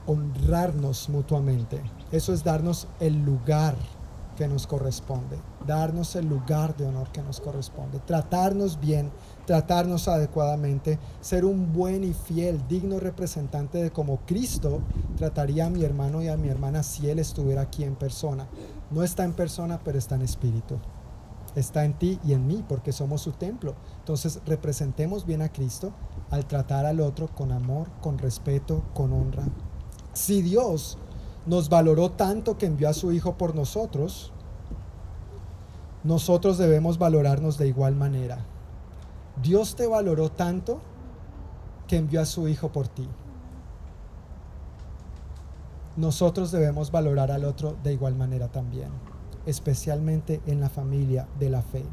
[0.06, 1.82] honrarnos mutuamente.
[2.12, 3.74] Eso es darnos el lugar
[4.36, 9.10] que nos corresponde, darnos el lugar de honor que nos corresponde, tratarnos bien,
[9.50, 14.80] tratarnos adecuadamente, ser un buen y fiel, digno representante de como Cristo
[15.16, 18.46] trataría a mi hermano y a mi hermana si Él estuviera aquí en persona.
[18.92, 20.78] No está en persona, pero está en espíritu.
[21.56, 23.74] Está en ti y en mí, porque somos su templo.
[23.98, 25.90] Entonces representemos bien a Cristo
[26.30, 29.48] al tratar al otro con amor, con respeto, con honra.
[30.12, 30.96] Si Dios
[31.46, 34.32] nos valoró tanto que envió a su Hijo por nosotros,
[36.04, 38.46] nosotros debemos valorarnos de igual manera.
[39.42, 40.80] Dios te valoró tanto
[41.86, 43.08] que envió a su Hijo por ti.
[45.96, 48.90] Nosotros debemos valorar al otro de igual manera también,
[49.44, 51.84] especialmente en la familia de la fe.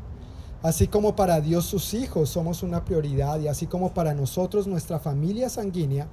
[0.61, 4.99] Así como para Dios sus hijos somos una prioridad y así como para nosotros nuestra
[4.99, 6.07] familia sanguínea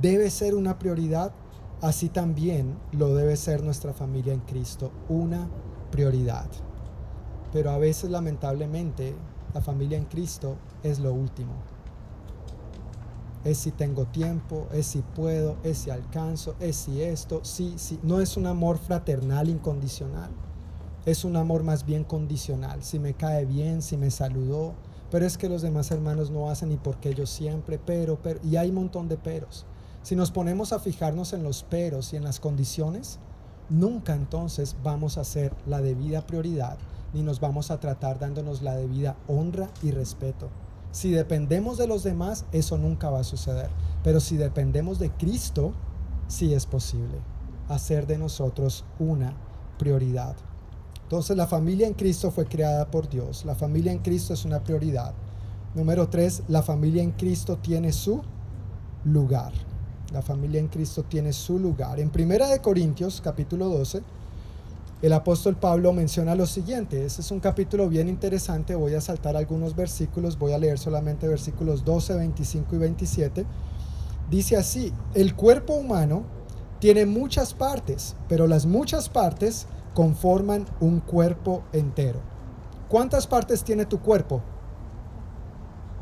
[0.00, 1.32] debe ser una prioridad,
[1.82, 5.48] así también lo debe ser nuestra familia en Cristo, una
[5.90, 6.46] prioridad.
[7.52, 9.14] Pero a veces lamentablemente
[9.54, 11.52] la familia en Cristo es lo último.
[13.44, 17.98] Es si tengo tiempo, es si puedo, es si alcanzo, es si esto, sí, sí.
[18.02, 20.30] No es un amor fraternal incondicional.
[21.06, 22.82] Es un amor más bien condicional.
[22.82, 24.74] Si me cae bien, si me saludó.
[25.10, 28.38] Pero es que los demás hermanos no hacen y porque yo siempre, pero, pero.
[28.44, 29.64] Y hay un montón de peros.
[30.02, 33.18] Si nos ponemos a fijarnos en los peros y en las condiciones,
[33.70, 36.78] nunca entonces vamos a hacer la debida prioridad
[37.12, 40.48] ni nos vamos a tratar dándonos la debida honra y respeto.
[40.92, 43.70] Si dependemos de los demás, eso nunca va a suceder.
[44.02, 45.72] Pero si dependemos de Cristo,
[46.28, 47.18] sí es posible
[47.68, 49.34] hacer de nosotros una
[49.78, 50.36] prioridad.
[51.02, 53.44] Entonces la familia en Cristo fue creada por Dios.
[53.44, 55.14] La familia en Cristo es una prioridad.
[55.74, 58.22] Número tres, la familia en Cristo tiene su
[59.04, 59.52] lugar.
[60.12, 62.00] La familia en Cristo tiene su lugar.
[62.00, 64.02] En Primera de Corintios, capítulo 12,
[65.02, 67.06] el apóstol Pablo menciona lo siguiente.
[67.06, 68.74] Este es un capítulo bien interesante.
[68.74, 70.38] Voy a saltar algunos versículos.
[70.38, 73.46] Voy a leer solamente versículos 12, 25 y 27.
[74.30, 76.24] Dice así, el cuerpo humano
[76.80, 82.20] tiene muchas partes, pero las muchas partes conforman un cuerpo entero.
[82.88, 84.42] ¿Cuántas partes tiene tu cuerpo?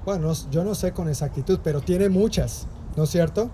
[0.04, 3.50] Bueno, yo no sé con exactitud, pero tiene muchas, ¿no es cierto?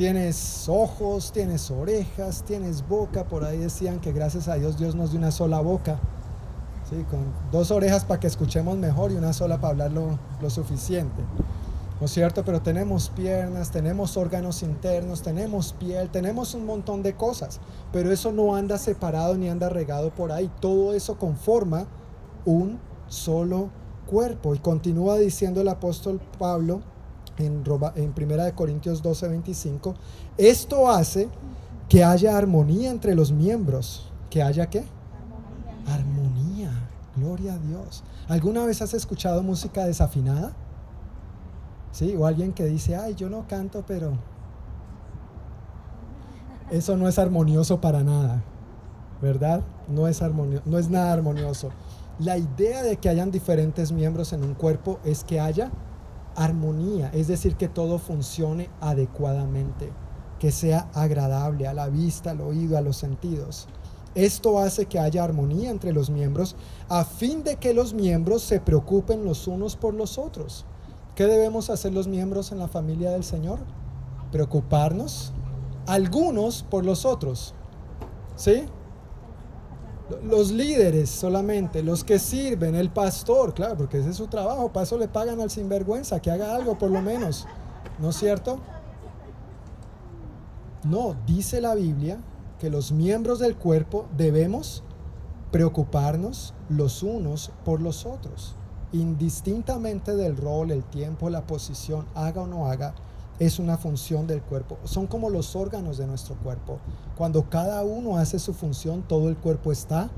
[0.00, 3.24] Tienes ojos, tienes orejas, tienes boca.
[3.24, 6.00] Por ahí decían que gracias a Dios Dios nos dio una sola boca.
[6.88, 7.04] ¿sí?
[7.10, 7.20] Con
[7.52, 11.22] dos orejas para que escuchemos mejor y una sola para hablar lo, lo suficiente.
[12.00, 12.46] ¿No es cierto?
[12.46, 17.60] Pero tenemos piernas, tenemos órganos internos, tenemos piel, tenemos un montón de cosas.
[17.92, 20.50] Pero eso no anda separado ni anda regado por ahí.
[20.60, 21.84] Todo eso conforma
[22.46, 23.68] un solo
[24.06, 24.54] cuerpo.
[24.54, 26.80] Y continúa diciendo el apóstol Pablo
[27.38, 27.64] en,
[27.96, 29.94] en Primera de Corintios 12, 25,
[30.36, 31.28] esto hace
[31.88, 34.10] que haya armonía entre los miembros.
[34.30, 34.84] ¿Que haya qué?
[35.86, 36.70] Armonía.
[37.16, 38.04] Gloria a Dios.
[38.28, 40.52] ¿Alguna vez has escuchado música desafinada?
[41.90, 42.14] ¿Sí?
[42.16, 44.12] O alguien que dice, ay, yo no canto, pero...
[46.70, 48.44] Eso no es armonioso para nada,
[49.20, 49.62] ¿verdad?
[49.88, 51.70] No es, armonio no es nada armonioso.
[52.20, 55.72] La idea de que hayan diferentes miembros en un cuerpo es que haya
[56.36, 59.92] armonía, es decir, que todo funcione adecuadamente,
[60.38, 63.68] que sea agradable a la vista, al oído, a los sentidos.
[64.14, 66.56] Esto hace que haya armonía entre los miembros
[66.88, 70.64] a fin de que los miembros se preocupen los unos por los otros.
[71.14, 73.60] ¿Qué debemos hacer los miembros en la familia del Señor?
[74.32, 75.32] Preocuparnos,
[75.86, 77.54] algunos por los otros.
[78.36, 78.64] ¿Sí?
[80.24, 84.84] Los líderes solamente, los que sirven, el pastor, claro, porque ese es su trabajo, para
[84.84, 87.46] eso le pagan al sinvergüenza, que haga algo por lo menos,
[87.98, 88.58] ¿no es cierto?
[90.84, 92.18] No, dice la Biblia
[92.58, 94.82] que los miembros del cuerpo debemos
[95.50, 98.54] preocuparnos los unos por los otros,
[98.92, 102.94] indistintamente del rol, el tiempo, la posición, haga o no haga,
[103.40, 104.78] es una función del cuerpo.
[104.84, 106.78] Son como los órganos de nuestro cuerpo.
[107.16, 110.10] Cuando cada uno hace su función, todo el cuerpo está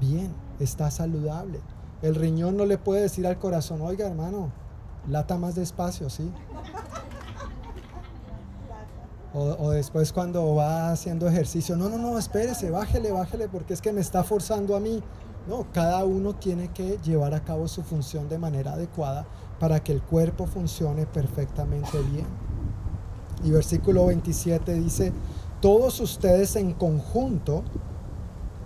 [0.00, 1.60] bien, está saludable.
[2.00, 4.50] El riñón no le puede decir al corazón, oiga hermano,
[5.08, 6.32] lata más despacio, ¿sí?
[9.34, 13.92] O, después cuando va haciendo ejercicio, no, no, no, espérese, bájele, bájele, porque es que
[13.92, 15.02] me está forzando a mí.
[15.48, 19.26] No, cada uno tiene que llevar a cabo su función de manera adecuada
[19.58, 22.43] para que el cuerpo funcione perfectamente bien.
[23.44, 25.12] Y versículo 27 dice,
[25.60, 27.62] todos ustedes en conjunto,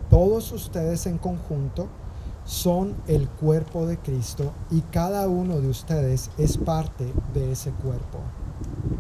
[0.09, 1.89] todos ustedes en conjunto,
[2.45, 8.21] son el cuerpo de Cristo y cada uno de ustedes es parte de ese cuerpo.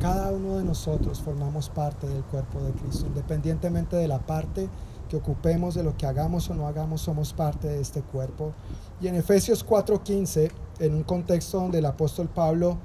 [0.00, 4.68] Cada uno de nosotros formamos parte del cuerpo de Cristo, independientemente de la parte
[5.08, 8.52] que ocupemos, de lo que hagamos o no hagamos, somos parte de este cuerpo.
[9.00, 10.50] Y en Efesios 4:15,
[10.80, 12.76] en un contexto donde el apóstol Pablo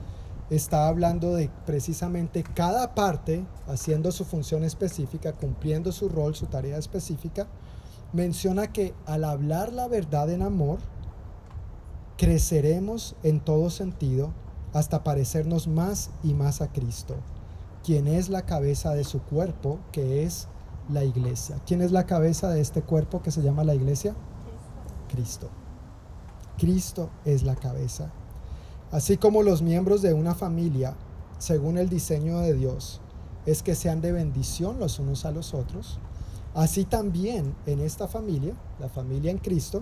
[0.49, 6.77] está hablando de precisamente cada parte haciendo su función específica, cumpliendo su rol, su tarea
[6.77, 7.47] específica,
[8.11, 10.79] menciona que al hablar la verdad en amor,
[12.17, 14.31] creceremos en todo sentido
[14.73, 17.15] hasta parecernos más y más a Cristo,
[17.83, 20.47] quien es la cabeza de su cuerpo, que es
[20.89, 21.57] la iglesia.
[21.65, 24.15] ¿Quién es la cabeza de este cuerpo que se llama la iglesia?
[25.09, 25.49] Cristo.
[26.57, 28.11] Cristo es la cabeza.
[28.93, 30.93] Así como los miembros de una familia,
[31.39, 33.01] según el diseño de Dios,
[33.47, 35.97] es que sean de bendición los unos a los otros,
[36.53, 39.81] así también en esta familia, la familia en Cristo,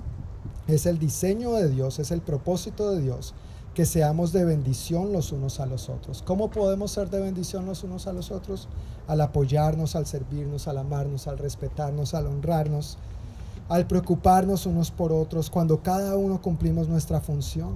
[0.66, 3.34] es el diseño de Dios, es el propósito de Dios,
[3.74, 6.24] que seamos de bendición los unos a los otros.
[6.26, 8.70] ¿Cómo podemos ser de bendición los unos a los otros?
[9.10, 12.98] Al apoyarnos, al servirnos, al amarnos, al respetarnos, al honrarnos,
[13.68, 17.76] al preocuparnos unos por otros, cuando cada uno cumplimos nuestra función.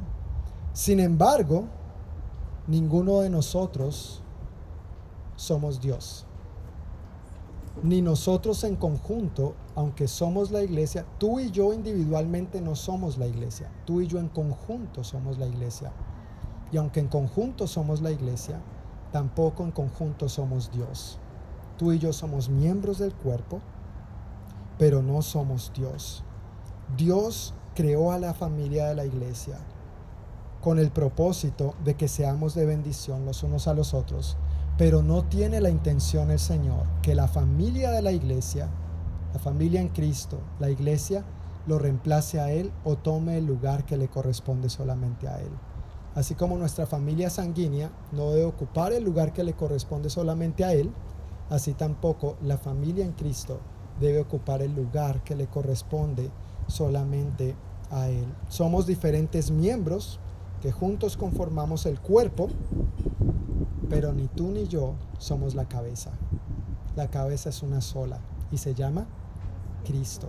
[0.76, 1.70] Sin embargo,
[2.68, 4.22] ninguno de nosotros
[5.38, 6.26] somos Dios.
[7.82, 13.26] Ni nosotros en conjunto, aunque somos la iglesia, tú y yo individualmente no somos la
[13.26, 13.72] iglesia.
[13.86, 15.94] Tú y yo en conjunto somos la iglesia.
[16.74, 18.60] Y aunque en conjunto somos la iglesia,
[19.14, 21.20] tampoco en conjunto somos Dios.
[21.78, 23.62] Tú y yo somos miembros del cuerpo,
[24.78, 26.26] pero no somos Dios.
[26.98, 29.58] Dios creó a la familia de la iglesia
[30.66, 34.36] con el propósito de que seamos de bendición los unos a los otros,
[34.80, 38.68] pero no tiene la intención el Señor que la familia de la iglesia,
[39.32, 41.24] la familia en Cristo, la iglesia,
[41.68, 45.52] lo reemplace a Él o tome el lugar que le corresponde solamente a Él.
[46.16, 50.74] Así como nuestra familia sanguínea no debe ocupar el lugar que le corresponde solamente a
[50.74, 50.92] Él,
[51.52, 53.60] así tampoco la familia en Cristo
[54.02, 56.32] debe ocupar el lugar que le corresponde
[56.66, 57.56] solamente
[57.92, 58.26] a Él.
[58.50, 60.20] Somos diferentes miembros,
[60.66, 62.48] que juntos conformamos el cuerpo,
[63.88, 66.10] pero ni tú ni yo somos la cabeza.
[66.96, 68.20] La cabeza es una sola
[68.52, 69.06] y se llama
[69.86, 70.28] Cristo.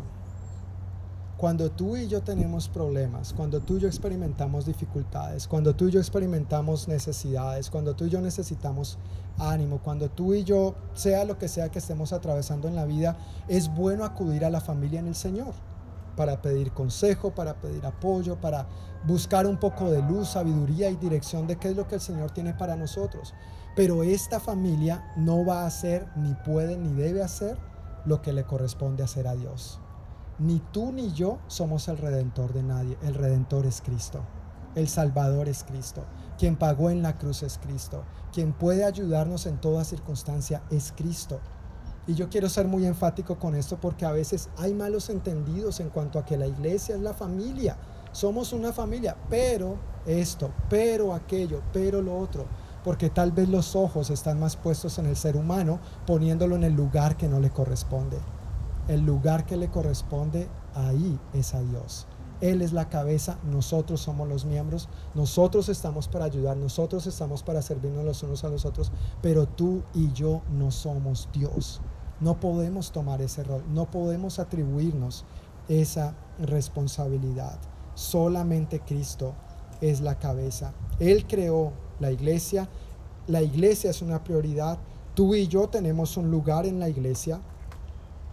[1.38, 5.92] Cuando tú y yo tenemos problemas, cuando tú y yo experimentamos dificultades, cuando tú y
[5.92, 8.98] yo experimentamos necesidades, cuando tú y yo necesitamos
[9.38, 13.16] ánimo, cuando tú y yo, sea lo que sea que estemos atravesando en la vida,
[13.48, 15.54] es bueno acudir a la familia en el Señor
[16.16, 18.66] para pedir consejo, para pedir apoyo, para
[19.06, 22.30] buscar un poco de luz, sabiduría y dirección de qué es lo que el Señor
[22.32, 23.34] tiene para nosotros.
[23.76, 27.58] Pero esta familia no va a hacer, ni puede, ni debe hacer
[28.06, 29.80] lo que le corresponde hacer a Dios.
[30.38, 32.98] Ni tú ni yo somos el redentor de nadie.
[33.02, 34.22] El redentor es Cristo.
[34.74, 36.04] El Salvador es Cristo.
[36.38, 38.04] Quien pagó en la cruz es Cristo.
[38.32, 41.40] Quien puede ayudarnos en toda circunstancia es Cristo.
[42.08, 45.90] Y yo quiero ser muy enfático con esto porque a veces hay malos entendidos en
[45.90, 47.76] cuanto a que la iglesia es la familia.
[48.12, 49.76] Somos una familia, pero
[50.06, 52.46] esto, pero aquello, pero lo otro.
[52.84, 56.74] Porque tal vez los ojos están más puestos en el ser humano poniéndolo en el
[56.74, 58.18] lugar que no le corresponde.
[58.86, 62.06] El lugar que le corresponde ahí es a Dios.
[62.40, 67.62] Él es la cabeza, nosotros somos los miembros, nosotros estamos para ayudar, nosotros estamos para
[67.62, 68.92] servirnos los unos a los otros,
[69.22, 71.80] pero tú y yo no somos Dios.
[72.20, 75.24] No podemos tomar ese rol, no podemos atribuirnos
[75.68, 77.58] esa responsabilidad.
[77.94, 79.34] Solamente Cristo
[79.80, 80.72] es la cabeza.
[80.98, 82.68] Él creó la iglesia,
[83.26, 84.78] la iglesia es una prioridad.
[85.14, 87.40] Tú y yo tenemos un lugar en la iglesia,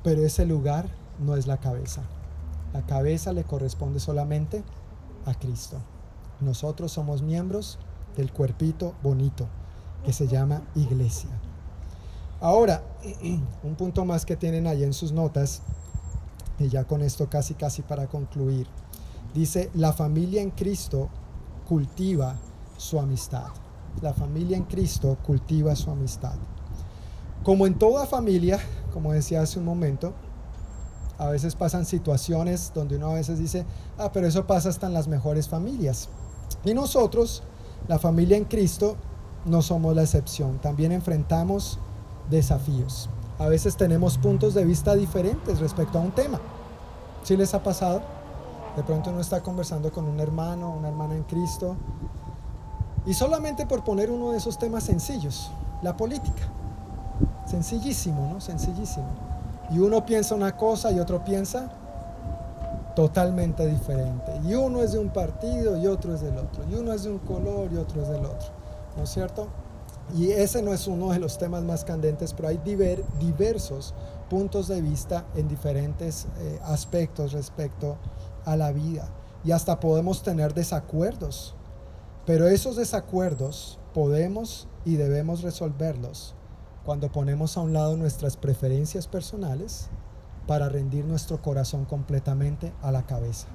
[0.04, 0.88] pero ese lugar
[1.20, 2.04] no es la cabeza.
[2.74, 4.64] La cabeza le corresponde solamente
[5.26, 5.78] a Cristo.
[6.42, 7.80] Nosotros somos miembros
[8.16, 9.48] del cuerpito bonito
[10.04, 11.30] que se llama iglesia.
[12.44, 12.84] Ahora,
[13.64, 15.62] un punto más que tienen ahí en sus notas,
[16.60, 18.68] y ya con esto casi casi para concluir,
[19.34, 21.08] dice, la familia en Cristo
[21.70, 22.36] cultiva
[22.76, 23.46] su amistad.
[24.02, 26.36] La familia en Cristo cultiva su amistad.
[27.44, 28.60] Como en toda familia,
[28.92, 30.14] como decía hace un momento,
[31.18, 33.66] a veces pasan situaciones donde uno a veces dice,
[33.98, 36.10] ah, pero eso pasa hasta en las mejores familias.
[36.66, 37.42] Y nosotros,
[37.88, 38.98] la familia en Cristo,
[39.46, 40.60] no somos la excepción.
[40.60, 41.80] También enfrentamos
[42.30, 43.10] desafíos.
[43.40, 46.40] A veces tenemos puntos de vista diferentes respecto a un tema.
[47.24, 48.02] si les ha pasado?
[48.76, 51.76] De pronto uno está conversando con un hermano, una hermana en Cristo,
[53.06, 55.52] y solamente por poner uno de esos temas sencillos,
[55.82, 56.44] la política.
[57.46, 58.42] Sencillísimo, ¿no?
[58.42, 59.08] Sencillísimo.
[59.72, 61.70] Y uno piensa una cosa y otro piensa
[62.96, 64.40] totalmente diferente.
[64.46, 66.64] Y uno es de un partido y otro es del otro.
[66.70, 68.48] Y uno es de un color y otro es del otro.
[68.96, 69.48] ¿No es cierto?
[70.16, 72.60] Y ese no es uno de los temas más candentes, pero hay
[73.20, 73.94] diversos
[74.30, 77.98] puntos de vista en diferentes eh, aspectos respecto
[78.46, 79.10] a la vida.
[79.44, 81.56] Y hasta podemos tener desacuerdos.
[82.26, 86.36] Pero esos desacuerdos podemos y debemos resolverlos
[86.86, 89.90] cuando ponemos a un lado nuestras preferencias personales
[90.48, 93.48] para rendir nuestro corazón completamente a la cabeza,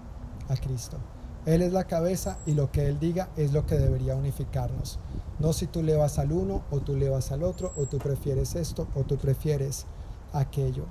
[0.49, 0.97] a Cristo.
[1.45, 4.99] Él es la cabeza y lo que Él diga es lo que debería unificarnos.
[5.39, 7.99] No si tú le vas al uno o tú le vas al otro o tú
[7.99, 9.87] prefieres esto o tú prefieres
[10.33, 10.85] aquello.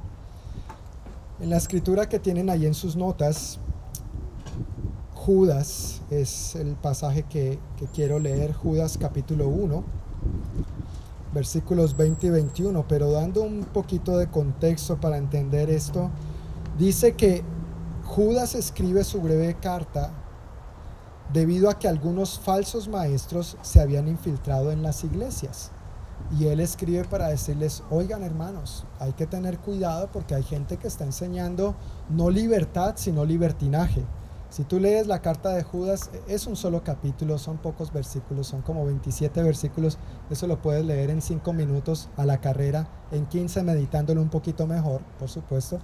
[1.39, 3.59] En la escritura que tienen ahí en sus notas,
[5.13, 7.59] Judas es el pasaje que,
[7.93, 9.83] quiero leer, Judas capítulo 1
[11.33, 16.09] versículos 20 y 21, pero dando un poquito de contexto para entender esto,
[16.79, 17.43] dice que
[18.05, 20.11] Judas escribe su breve carta
[21.34, 25.71] debido a que algunos falsos maestros se habían infiltrado en las iglesias.
[26.39, 30.88] Y él escribe para decirles, oigan hermanos, hay que tener cuidado porque hay gente que
[30.88, 31.75] está enseñando
[32.09, 34.03] no libertad, sino libertinaje.
[34.49, 38.61] Si tú lees la carta de Judas, es un solo capítulo, son pocos versículos, son
[38.61, 39.97] como 27 versículos.
[40.30, 44.65] Eso lo puedes leer en 5 minutos a la carrera, en 15 meditándolo un poquito
[44.65, 45.80] mejor, por supuesto.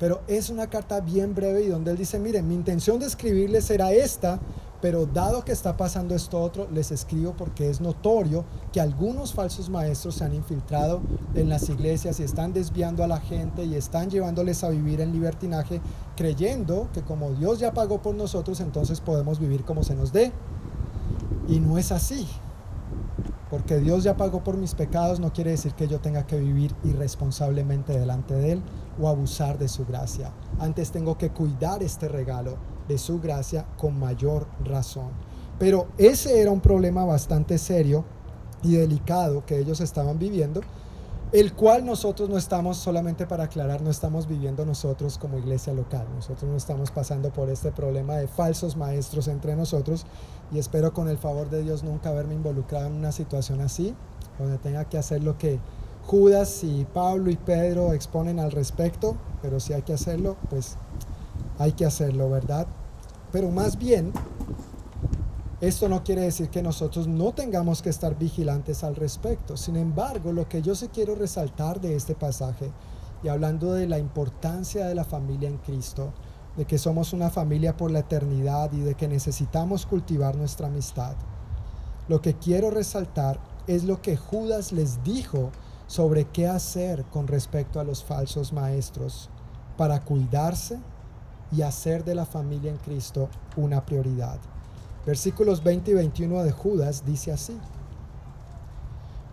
[0.00, 3.70] Pero es una carta bien breve y donde él dice, miren, mi intención de escribirles
[3.70, 4.40] era esta,
[4.82, 9.70] pero dado que está pasando esto otro, les escribo porque es notorio que algunos falsos
[9.70, 11.00] maestros se han infiltrado
[11.36, 15.12] en las iglesias y están desviando a la gente y están llevándoles a vivir en
[15.12, 15.80] libertinaje,
[16.16, 20.32] creyendo que como Dios ya pagó por nosotros, entonces podemos vivir como se nos dé.
[21.46, 22.26] Y no es así.
[23.50, 26.74] Porque Dios ya pagó por mis pecados no quiere decir que yo tenga que vivir
[26.82, 28.62] irresponsablemente delante de Él
[29.00, 30.32] o abusar de su gracia.
[30.58, 32.56] Antes tengo que cuidar este regalo
[32.88, 35.10] de su gracia con mayor razón.
[35.58, 38.04] Pero ese era un problema bastante serio
[38.62, 40.60] y delicado que ellos estaban viviendo,
[41.32, 46.06] el cual nosotros no estamos, solamente para aclarar, no estamos viviendo nosotros como iglesia local.
[46.14, 50.04] Nosotros no estamos pasando por este problema de falsos maestros entre nosotros
[50.52, 53.94] y espero con el favor de Dios nunca haberme involucrado en una situación así,
[54.38, 55.58] donde tenga que hacer lo que
[56.06, 60.76] Judas y Pablo y Pedro exponen al respecto, pero si hay que hacerlo, pues
[61.58, 62.66] hay que hacerlo, ¿verdad?
[63.30, 64.12] Pero más bien,
[65.60, 69.56] esto no quiere decir que nosotros no tengamos que estar vigilantes al respecto.
[69.56, 72.72] Sin embargo, lo que yo sí quiero resaltar de este pasaje,
[73.22, 76.12] y hablando de la importancia de la familia en Cristo,
[76.56, 81.14] de que somos una familia por la eternidad y de que necesitamos cultivar nuestra amistad,
[82.08, 85.50] lo que quiero resaltar es lo que Judas les dijo
[85.86, 89.30] sobre qué hacer con respecto a los falsos maestros
[89.76, 90.80] para cuidarse
[91.52, 94.38] y hacer de la familia en Cristo una prioridad.
[95.06, 97.58] Versículos 20 y 21 de Judas dice así.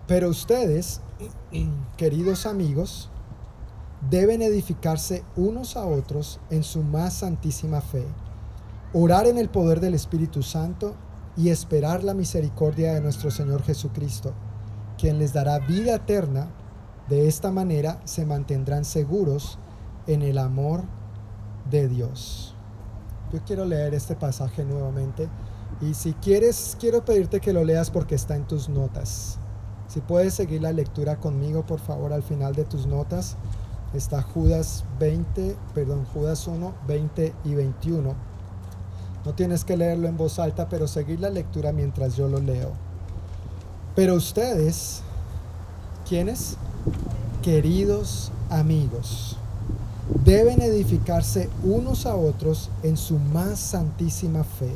[0.08, 1.02] Pero ustedes,
[1.98, 3.10] queridos amigos,
[4.10, 8.06] deben edificarse unos a otros en su más santísima fe,
[8.94, 10.96] orar en el poder del Espíritu Santo
[11.38, 14.34] y esperar la misericordia de nuestro Señor Jesucristo,
[14.98, 16.48] quien les dará vida eterna.
[17.08, 19.58] De esta manera se mantendrán seguros
[20.08, 20.84] en el amor
[21.70, 22.54] de Dios.
[23.32, 25.28] Yo quiero leer este pasaje nuevamente
[25.82, 29.38] y si quieres, quiero pedirte que lo leas porque está en tus notas.
[29.88, 33.38] Si puedes seguir la lectura conmigo, por favor, al final de tus notas
[33.94, 38.14] está Judas 20, perdón, Judas 1, 20 y 21.
[39.26, 42.72] No tienes que leerlo en voz alta, pero seguir la lectura mientras yo lo leo.
[43.96, 45.02] Pero ustedes,
[46.08, 46.58] ¿quiénes?
[47.42, 49.39] Queridos amigos
[50.26, 54.72] deben edificarse unos a otros en su más santísima fe,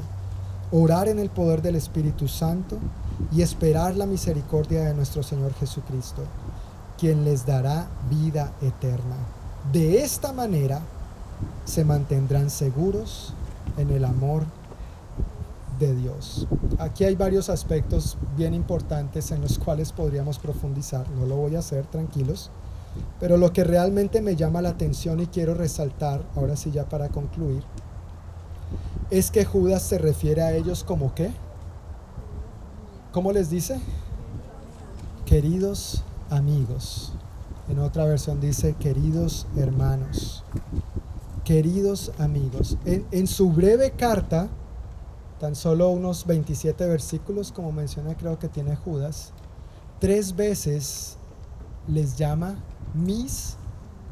[0.71, 2.77] orar en el poder del Espíritu Santo
[3.31, 6.23] y esperar la misericordia de nuestro Señor Jesucristo,
[6.97, 9.15] quien les dará vida eterna.
[9.71, 10.81] De esta manera
[11.65, 13.33] se mantendrán seguros
[13.77, 14.43] en el amor
[15.79, 16.47] de Dios.
[16.77, 21.09] Aquí hay varios aspectos bien importantes en los cuales podríamos profundizar.
[21.09, 22.51] No lo voy a hacer, tranquilos.
[23.19, 27.09] Pero lo que realmente me llama la atención y quiero resaltar, ahora sí ya para
[27.09, 27.63] concluir,
[29.09, 31.31] es que Judas se refiere a ellos como qué?
[33.11, 33.79] ¿Cómo les dice?
[35.25, 37.13] Queridos amigos.
[37.69, 40.43] En otra versión dice queridos hermanos.
[41.45, 42.77] Queridos amigos.
[42.85, 44.49] En, en su breve carta,
[45.39, 49.31] tan solo unos 27 versículos, como menciona creo que tiene Judas,
[49.99, 51.17] tres veces
[51.87, 52.55] les llama
[52.93, 53.57] mis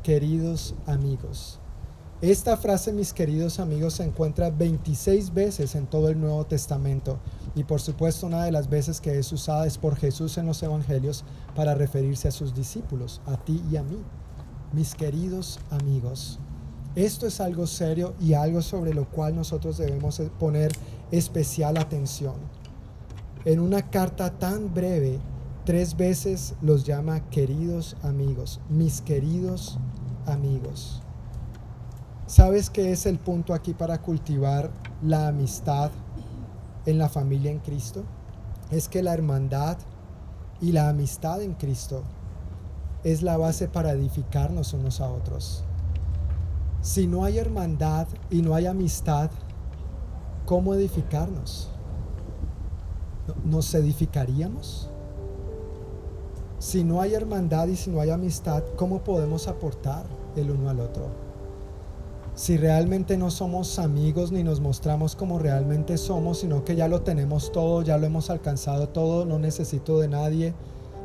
[0.03, 1.59] queridos amigos.
[2.21, 7.19] Esta frase, mis queridos amigos, se encuentra 26 veces en todo el Nuevo Testamento
[7.55, 10.61] y por supuesto una de las veces que es usada es por Jesús en los
[10.61, 11.23] Evangelios
[11.55, 13.97] para referirse a sus discípulos, a ti y a mí.
[14.71, 16.39] Mis queridos amigos,
[16.95, 20.71] esto es algo serio y algo sobre lo cual nosotros debemos poner
[21.09, 22.35] especial atención.
[23.45, 25.19] En una carta tan breve,
[25.65, 29.77] tres veces los llama queridos amigos, mis queridos
[30.25, 31.01] amigos.
[32.25, 34.71] ¿Sabes qué es el punto aquí para cultivar
[35.03, 35.91] la amistad
[36.85, 38.03] en la familia en Cristo?
[38.71, 39.77] Es que la hermandad
[40.61, 42.03] y la amistad en Cristo
[43.03, 45.63] es la base para edificarnos unos a otros.
[46.81, 49.29] Si no hay hermandad y no hay amistad,
[50.45, 51.69] ¿cómo edificarnos?
[53.43, 54.90] ¿Nos edificaríamos?
[56.61, 60.05] Si no hay hermandad y si no hay amistad, ¿cómo podemos aportar
[60.35, 61.31] el uno al otro?
[62.33, 67.01] si realmente no somos amigos ni nos mostramos como realmente somos, sino que ya lo
[67.01, 70.53] tenemos todo, ya lo hemos alcanzado todo, no necesito de nadie.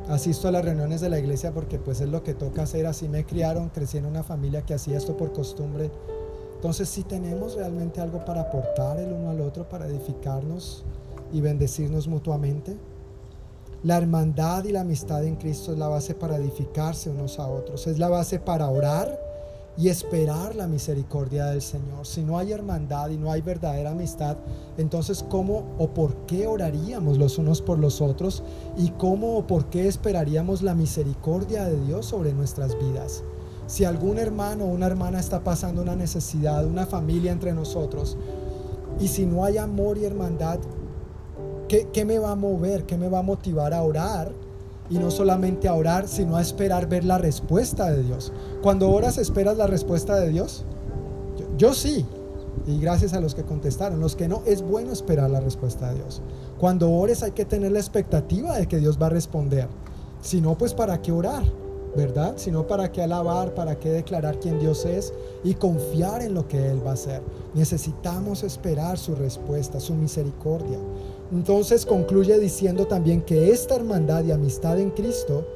[0.09, 3.09] Asisto a las reuniones de la iglesia porque pues es lo que toca hacer, así
[3.09, 5.91] me criaron, crecí en una familia que hacía esto por costumbre.
[6.55, 10.85] Entonces si tenemos realmente algo para aportar el uno al otro, para edificarnos
[11.33, 12.77] y bendecirnos mutuamente.
[13.87, 17.87] La hermandad y la amistad en Cristo es la base para edificarse unos a otros,
[17.87, 19.17] es la base para orar
[19.79, 22.05] y esperar la misericordia del Señor.
[22.05, 24.39] Si no hay hermandad y no hay verdadera amistad,
[24.77, 28.43] entonces ¿cómo o por qué oraríamos los unos por los otros?
[28.77, 33.23] ¿Y cómo o por qué esperaríamos la misericordia de Dios sobre nuestras vidas?
[33.69, 38.17] Si algún hermano o una hermana está pasando una necesidad, una familia entre nosotros,
[38.99, 40.59] y si no hay amor y hermandad,
[41.69, 42.85] ¿qué, me va a mover?
[42.85, 44.33] ¿Qué me va a motivar a orar?
[44.89, 48.33] y no solamente a orar, sino a esperar ver la respuesta de Dios.
[48.63, 50.65] Cuando oras, esperas la respuesta de Dios.
[51.59, 52.07] Yo, sí,
[52.67, 54.01] y gracias a los que contestaron.
[54.01, 56.23] Los que no, es bueno esperar la respuesta de Dios.
[56.59, 59.69] Cuando ores hay que tener la expectativa de que Dios va a responder.
[60.21, 61.45] Si no, pues ¿para qué orar?
[61.97, 62.35] ¿Verdad?
[62.37, 63.55] Si no, ¿para qué alabar?
[63.55, 65.15] ¿Para qué declarar quién Dios es?
[65.45, 67.23] Y confiar en lo que Él va a hacer.
[67.55, 70.79] Necesitamos esperar su respuesta, su misericordia.
[71.33, 75.47] Entonces concluye diciendo también que esta hermandad y amistad en Cristo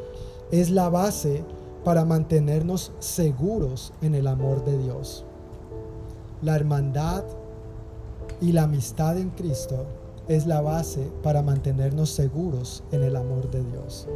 [0.50, 1.44] es la base
[1.84, 5.24] para mantenernos seguros en el amor de Dios.
[6.42, 7.24] La hermandad
[8.40, 9.86] y la amistad en Cristo
[10.28, 14.06] es la base para mantenernos seguros en el amor de Dios.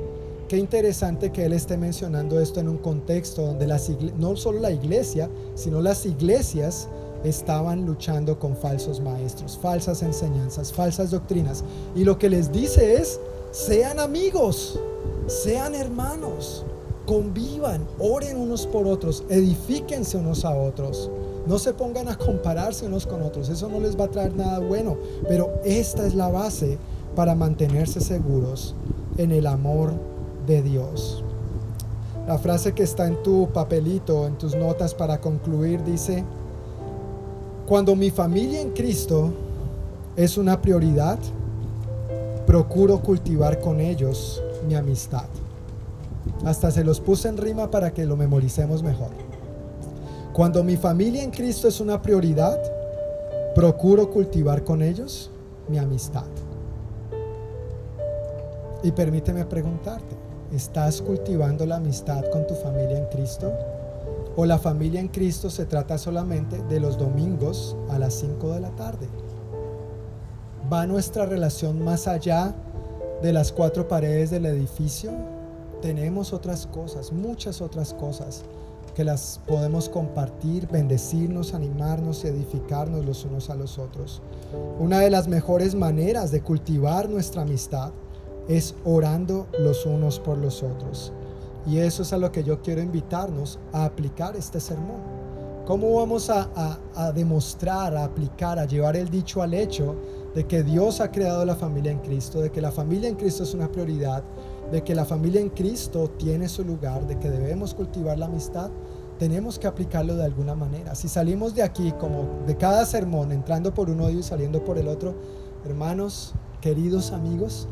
[0.48, 4.70] Qué interesante que Él esté mencionando esto en un contexto donde las no solo la
[4.70, 6.88] iglesia, sino las iglesias
[7.25, 11.64] estaban luchando con falsos maestros, falsas enseñanzas, falsas doctrinas.
[11.97, 13.18] Y lo que les dice es,
[13.51, 14.79] sean amigos,
[15.27, 16.64] sean hermanos,
[17.07, 21.11] convivan, oren unos por otros, edifíquense unos a otros.
[21.47, 24.61] No se pongan a compararse unos con otros, eso no les va a traer nada
[24.61, 24.97] bueno,
[25.29, 26.79] pero esta es la base
[27.14, 28.75] para mantenerse seguros
[29.18, 29.93] en el amor
[30.47, 31.22] de Dios.
[32.27, 36.25] La frase que está en tu papelito, en tus notas para concluir, dice,
[37.66, 39.32] cuando mi familia en Cristo
[40.16, 41.18] es una prioridad,
[42.46, 45.24] procuro cultivar con ellos mi amistad.
[46.44, 49.08] Hasta se los puse en rima para que lo memoricemos mejor.
[50.32, 52.60] Cuando mi familia en Cristo es una prioridad,
[53.54, 55.30] procuro cultivar con ellos
[55.68, 56.26] mi amistad.
[58.82, 60.14] Y permíteme preguntarte,
[60.52, 63.50] ¿estás cultivando la amistad con tu familia en Cristo?
[64.37, 68.61] O la familia en Cristo se trata solamente de los domingos a las 5 de
[68.61, 69.09] la tarde.
[70.72, 72.55] ¿Va nuestra relación más allá
[73.22, 75.12] de las cuatro paredes del edificio?
[75.82, 78.45] Tenemos otras cosas, muchas otras cosas
[78.95, 84.22] que las podemos compartir, bendecirnos, animarnos y edificarnos los unos a los otros.
[84.78, 87.93] Una de las mejores maneras de cultivar nuestra amistad
[88.49, 91.12] es orando los unos por los otros.
[91.66, 95.14] Y eso es a lo que yo quiero invitarnos a aplicar este sermón.
[95.66, 96.78] ¿Cómo vamos a,
[97.14, 99.96] demostrar, a aplicar, a llevar el dicho al hecho
[100.34, 103.44] de que Dios ha creado la familia en Cristo, de que la familia en Cristo
[103.44, 104.22] es una prioridad,
[104.70, 108.70] de que la familia en Cristo tiene su lugar, de que debemos cultivar la amistad?
[109.18, 110.94] Tenemos que aplicarlo de alguna manera.
[110.94, 114.76] Si salimos de aquí como de cada sermón, entrando por un oído y saliendo por
[114.76, 115.14] el otro,
[115.64, 117.68] hermanos, queridos amigos,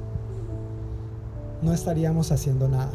[1.61, 2.93] no estaríamos haciendo nada.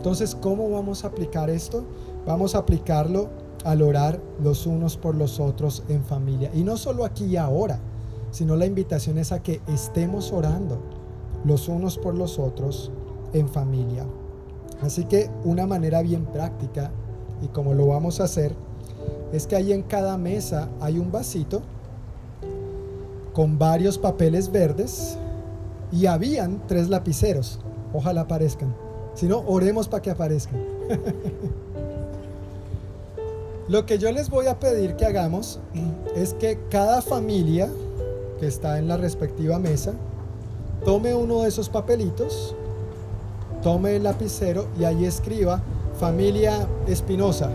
[0.00, 1.84] Entonces, ¿cómo vamos a aplicar esto?
[2.26, 3.28] Vamos a aplicarlo
[3.66, 6.50] al orar los unos por los otros en familia.
[6.54, 7.80] Y no solo aquí y ahora,
[8.30, 10.78] sino la invitación es a que estemos orando
[11.44, 12.90] los unos por los otros
[13.34, 14.06] en familia.
[14.80, 16.90] Así que una manera bien práctica,
[17.42, 18.54] y como lo vamos a hacer,
[19.34, 21.60] es que ahí en cada mesa hay un vasito
[23.34, 25.18] con varios papeles verdes
[25.92, 27.60] y habían tres lapiceros.
[27.92, 28.74] Ojalá aparezcan.
[29.20, 30.64] Si no, oremos para que aparezcan.
[33.68, 35.60] Lo que yo les voy a pedir que hagamos
[36.16, 37.68] es que cada familia
[38.38, 39.92] que está en la respectiva mesa
[40.86, 42.56] tome uno de esos papelitos,
[43.62, 45.60] tome el lapicero y ahí escriba
[45.98, 47.50] familia Espinosa,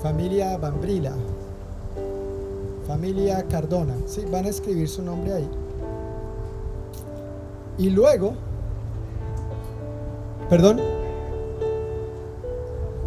[0.00, 1.14] familia Bambrila,
[2.86, 3.96] familia Cardona.
[4.06, 5.63] Sí, van a escribir su nombre ahí.
[7.78, 8.34] Y luego,
[10.48, 10.80] perdón,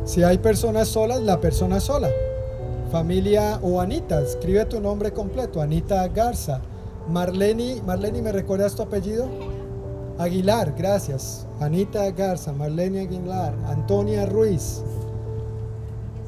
[0.04, 2.10] si hay personas solas, la persona sola.
[2.92, 5.62] Familia o Anita, escribe tu nombre completo.
[5.62, 6.62] Anita Garza.
[7.10, 9.28] Marleni, Marleni, ¿me recuerdas tu apellido?
[10.18, 11.46] Aguilar, gracias.
[11.60, 14.82] Anita Garza, Marlene Aguilar, Antonia Ruiz.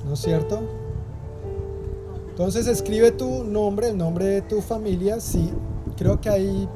[0.06, 0.62] ¿No es cierto?
[2.30, 5.20] Entonces escribe tu nombre, el nombre de tu familia.
[5.20, 5.52] Sí,
[5.98, 6.70] creo que hay,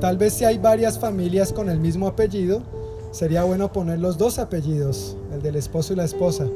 [0.00, 2.62] tal vez si hay varias familias con el mismo apellido,
[3.10, 6.46] sería bueno poner los dos apellidos, el del esposo y la esposa,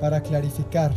[0.00, 0.92] para clarificar.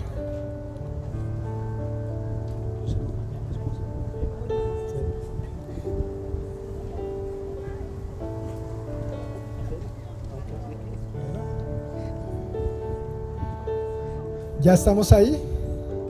[14.62, 15.38] ¿Ya estamos ahí?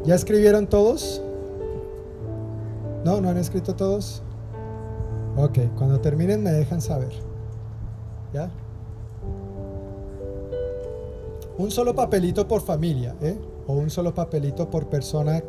[0.06, 1.22] ¿Ya escribieron todos?
[3.04, 3.20] ¿No?
[3.20, 4.23] ¿No han escrito todos?
[5.36, 7.12] Ok, cuando terminen me dejan saber.
[8.34, 8.52] ¿Ya?
[11.58, 13.38] Un solo papelito por familia, ¿eh?
[13.68, 15.42] O un solo papelito por persona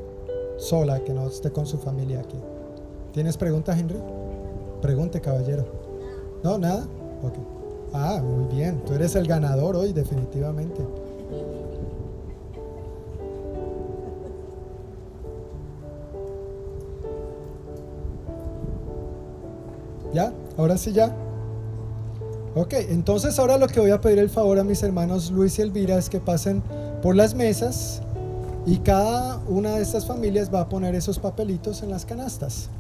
[0.57, 2.39] sola que no esté con su familia aquí.
[3.13, 3.99] ¿Tienes preguntas, Henry?
[4.81, 5.65] Pregunte, caballero.
[6.43, 6.59] ¿No?
[6.59, 6.87] ¿Nada?
[7.23, 7.35] Ok.
[7.93, 8.83] Ah, muy bien.
[8.85, 10.83] Tú eres el ganador hoy, definitivamente.
[20.15, 20.33] ¿Ya?
[20.57, 21.15] Ahora sí ya.
[22.55, 25.63] Ok, entonces ahora lo que voy a pedir el favor a mis hermanos Luis y
[25.63, 26.63] Elvira es que pasen
[27.03, 28.01] por las mesas
[28.65, 32.71] y cada una de estas familias va a poner esos papelitos en las canastas.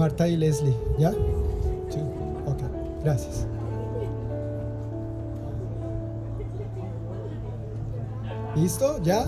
[0.00, 1.10] Marta y Leslie, ¿ya?
[1.10, 1.98] Sí,
[2.46, 2.62] ok,
[3.04, 3.46] gracias.
[8.56, 8.98] ¿Listo?
[9.02, 9.26] ¿Ya?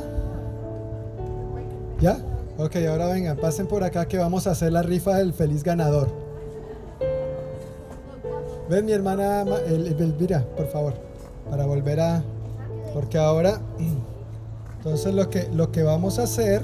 [2.01, 2.17] ¿Ya?
[2.57, 6.09] Ok, ahora vengan, pasen por acá que vamos a hacer la rifa del feliz ganador.
[8.71, 10.95] Ven mi hermana Elvira, por favor,
[11.51, 12.23] para volver a...
[12.95, 13.61] Porque ahora,
[14.79, 16.63] entonces lo que, lo que vamos a hacer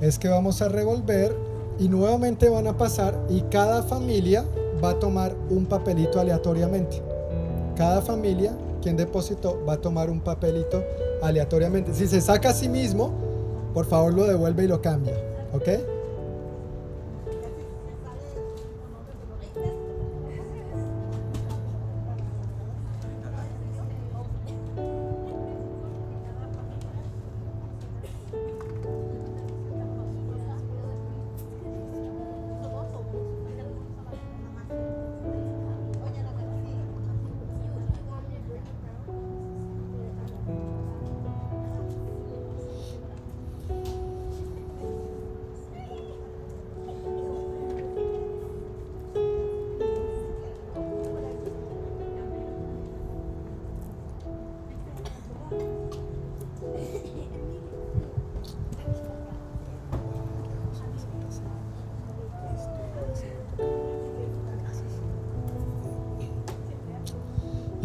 [0.00, 1.47] es que vamos a revolver
[1.78, 4.44] y nuevamente van a pasar y cada familia
[4.82, 7.02] va a tomar un papelito aleatoriamente.
[7.76, 8.52] Cada familia,
[8.82, 10.82] quien depositó, va a tomar un papelito
[11.22, 11.94] aleatoriamente.
[11.94, 13.12] Si se saca a sí mismo,
[13.74, 15.14] por favor lo devuelve y lo cambia.
[15.52, 15.97] ¿Ok?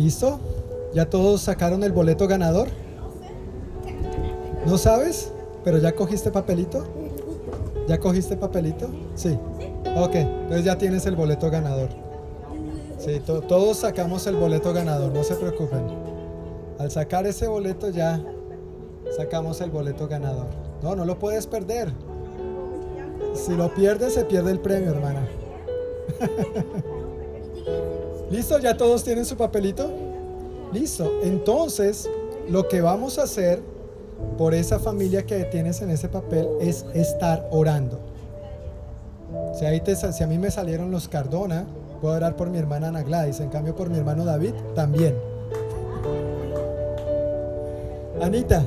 [0.04, 0.38] ¿Listo?
[0.94, 2.68] ¿Ya todos sacaron el boleto ganador?
[4.66, 5.32] ¿No sabes?
[5.64, 6.84] ¿Pero ya cogiste papelito?
[7.88, 8.90] ¿Ya cogiste papelito?
[9.16, 9.40] Sí.
[9.96, 11.88] Ok, entonces ya tienes el boleto ganador.
[12.98, 15.86] Sí, todos sacamos el boleto ganador, no se preocupen.
[16.80, 18.22] Al sacar ese boleto ya
[19.16, 20.48] sacamos el boleto ganador.
[20.82, 21.94] No, no lo puedes perder.
[23.36, 25.26] Si lo pierdes, se pierde el premio, hermana.
[28.34, 28.58] ¿Listo?
[28.58, 29.92] ¿Ya todos tienen su papelito?
[30.74, 31.20] Listo.
[31.22, 32.10] Entonces,
[32.50, 33.62] lo que vamos a hacer
[34.40, 38.00] por esa familia que tienes en ese papel es estar orando.
[39.54, 41.68] Si, si a mí me salieron los Cardona,
[42.02, 43.40] puedo orar por mi hermana Ana Gladys.
[43.40, 45.16] En cambio, por mi hermano David, también.
[48.20, 48.64] Anita.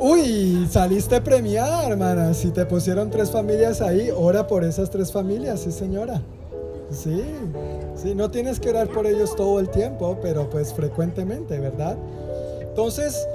[0.00, 2.34] Uy, saliste premiada, hermana.
[2.34, 6.20] Si te pusieron tres familias ahí, ora por esas tres familias, sí, señora.
[6.94, 7.22] Sí,
[7.96, 11.96] sí, no tienes que orar por ellos todo el tiempo, pero pues frecuentemente, ¿verdad?
[12.60, 13.26] Entonces,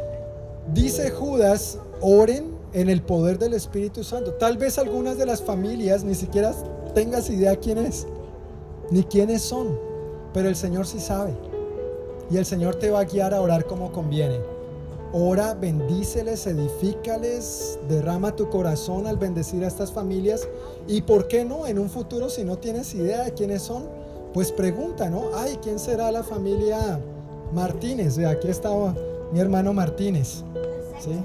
[0.73, 4.34] dice Judas, oren en el poder del Espíritu Santo.
[4.34, 6.53] Tal vez algunas de las familias ni siquiera
[6.94, 8.07] tengas idea quién es,
[8.91, 9.77] ni quiénes son,
[10.34, 11.34] pero el Señor sí sabe.
[12.31, 14.40] Y el Señor te va a guiar a orar como conviene.
[15.11, 20.48] Ora, bendíceles, edifícales, derrama tu corazón al bendecir a estas familias.
[20.88, 23.90] Y por qué no, en un futuro, si no tienes idea de quiénes son,
[24.34, 25.30] pues pregunta, ¿no?
[25.36, 26.99] Ay, ¿quién será la familia
[27.52, 28.19] Martínez?
[28.19, 28.69] Aquí está
[29.31, 30.44] mi hermano Martínez.
[30.99, 31.19] ¿sí?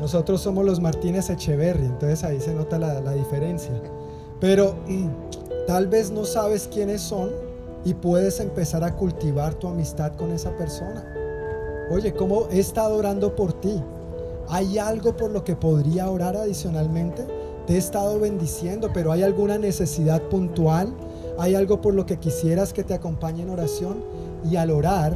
[0.00, 3.72] Nosotros somos los Martínez Echeverry, entonces ahí se nota la, la diferencia.
[4.40, 5.08] Pero mm,
[5.66, 7.30] tal vez no sabes quiénes son
[7.84, 11.21] y puedes empezar a cultivar tu amistad con esa persona.
[11.92, 13.78] Oye, ¿cómo he estado orando por ti?
[14.48, 17.22] ¿Hay algo por lo que podría orar adicionalmente?
[17.66, 20.94] Te he estado bendiciendo, pero ¿hay alguna necesidad puntual?
[21.38, 24.02] ¿Hay algo por lo que quisieras que te acompañe en oración?
[24.50, 25.14] Y al orar,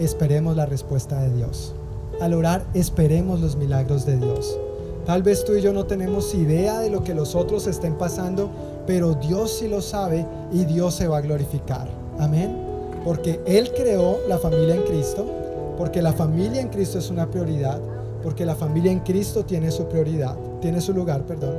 [0.00, 1.76] esperemos la respuesta de Dios.
[2.20, 4.58] Al orar, esperemos los milagros de Dios.
[5.04, 8.50] Tal vez tú y yo no tenemos idea de lo que los otros estén pasando,
[8.84, 11.88] pero Dios sí lo sabe y Dios se va a glorificar.
[12.18, 12.64] Amén.
[13.04, 15.45] Porque Él creó la familia en Cristo
[15.76, 17.80] porque la familia en Cristo es una prioridad,
[18.22, 21.54] porque la familia en Cristo tiene su prioridad, tiene su lugar, perdón,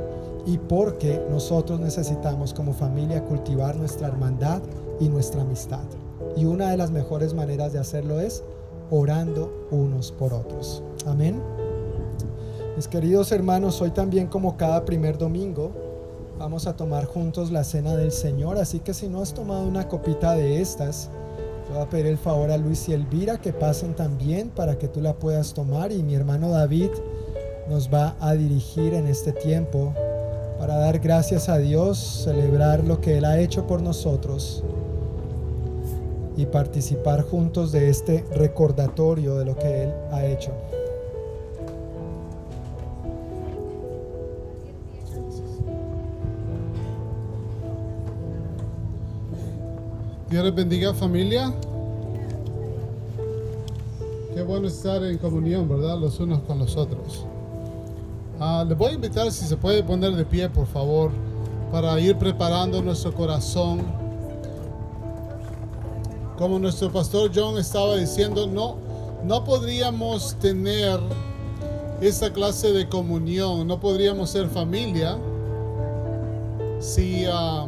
[0.46, 4.62] y porque nosotros necesitamos como familia cultivar nuestra hermandad
[5.00, 5.84] y nuestra amistad.
[6.36, 8.42] Y una de las mejores maneras de hacerlo es
[8.90, 10.82] orando unos por otros.
[11.06, 11.40] Amén.
[12.76, 15.72] Mis queridos hermanos, hoy también como cada primer domingo
[16.38, 19.88] vamos a tomar juntos la cena del Señor, así que si no has tomado una
[19.88, 21.10] copita de estas,
[21.68, 25.02] Voy a pedir el favor a Luis y Elvira que pasen también para que tú
[25.02, 26.90] la puedas tomar y mi hermano David
[27.68, 29.92] nos va a dirigir en este tiempo
[30.58, 34.64] para dar gracias a Dios, celebrar lo que Él ha hecho por nosotros
[36.38, 40.52] y participar juntos de este recordatorio de lo que Él ha hecho.
[50.30, 51.54] Dios les bendiga familia.
[54.34, 55.98] Qué bueno estar en comunión, ¿verdad?
[55.98, 57.24] Los unos con los otros.
[58.38, 61.12] Ah, les voy a invitar si se puede poner de pie, por favor,
[61.72, 63.80] para ir preparando nuestro corazón.
[66.36, 68.76] Como nuestro pastor John estaba diciendo, no,
[69.24, 71.00] no podríamos tener
[72.02, 75.16] esa clase de comunión, no podríamos ser familia
[76.80, 77.24] si...
[77.26, 77.66] Ah,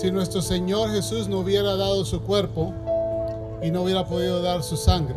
[0.00, 2.72] si nuestro Señor Jesús no hubiera dado su cuerpo
[3.60, 5.16] y no hubiera podido dar su sangre.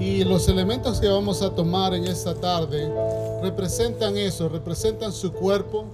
[0.00, 2.92] Y los elementos que vamos a tomar en esta tarde
[3.40, 5.84] representan eso, representan su cuerpo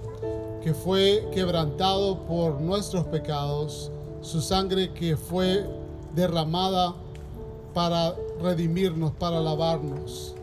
[0.63, 3.91] que fue quebrantado por nuestros pecados,
[4.21, 5.63] su sangre que fue
[6.15, 6.95] derramada
[7.75, 10.33] para redimirnos, para lavarnos.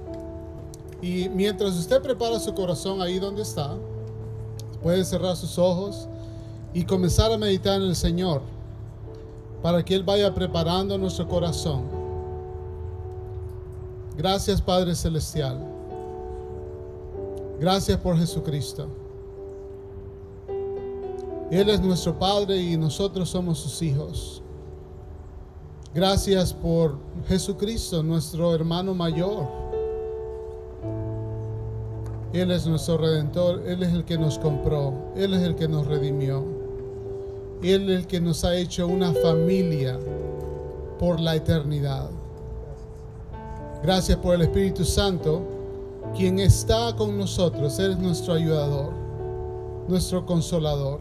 [1.02, 3.74] Y mientras usted prepara su corazón ahí donde está,
[4.84, 6.06] puede cerrar sus ojos
[6.74, 8.42] y comenzar a meditar en el Señor
[9.62, 11.84] para que Él vaya preparando nuestro corazón.
[14.16, 15.58] Gracias Padre Celestial.
[17.58, 18.88] Gracias por Jesucristo.
[21.50, 24.42] Él es nuestro Padre y nosotros somos sus hijos.
[25.94, 26.98] Gracias por
[27.28, 29.46] Jesucristo, nuestro hermano mayor.
[32.32, 35.86] Él es nuestro redentor, Él es el que nos compró, Él es el que nos
[35.86, 36.53] redimió.
[37.72, 39.98] Él es el que nos ha hecho una familia
[40.98, 42.10] por la eternidad.
[43.82, 45.42] Gracias por el Espíritu Santo,
[46.16, 47.78] quien está con nosotros.
[47.78, 48.92] Él es nuestro ayudador,
[49.88, 51.00] nuestro consolador.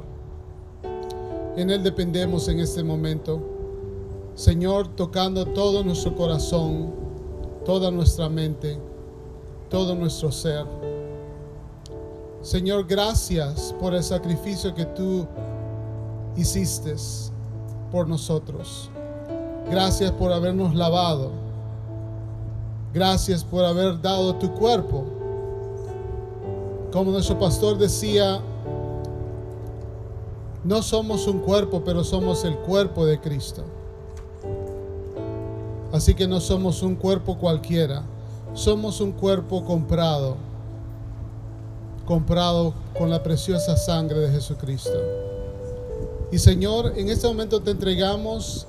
[1.57, 3.41] En Él dependemos en este momento.
[4.35, 6.91] Señor, tocando todo nuestro corazón,
[7.65, 8.79] toda nuestra mente,
[9.69, 10.65] todo nuestro ser.
[12.41, 15.27] Señor, gracias por el sacrificio que tú
[16.35, 16.95] hiciste
[17.91, 18.89] por nosotros.
[19.69, 21.31] Gracias por habernos lavado.
[22.93, 25.03] Gracias por haber dado tu cuerpo.
[26.91, 28.41] Como nuestro pastor decía,
[30.63, 33.63] No somos un cuerpo, pero somos el cuerpo de Cristo.
[35.91, 38.03] Así que no somos un cuerpo cualquiera,
[38.53, 40.37] somos un cuerpo comprado,
[42.05, 44.97] comprado con la preciosa sangre de Jesucristo.
[46.33, 48.65] Y Señor, en este momento te entregamos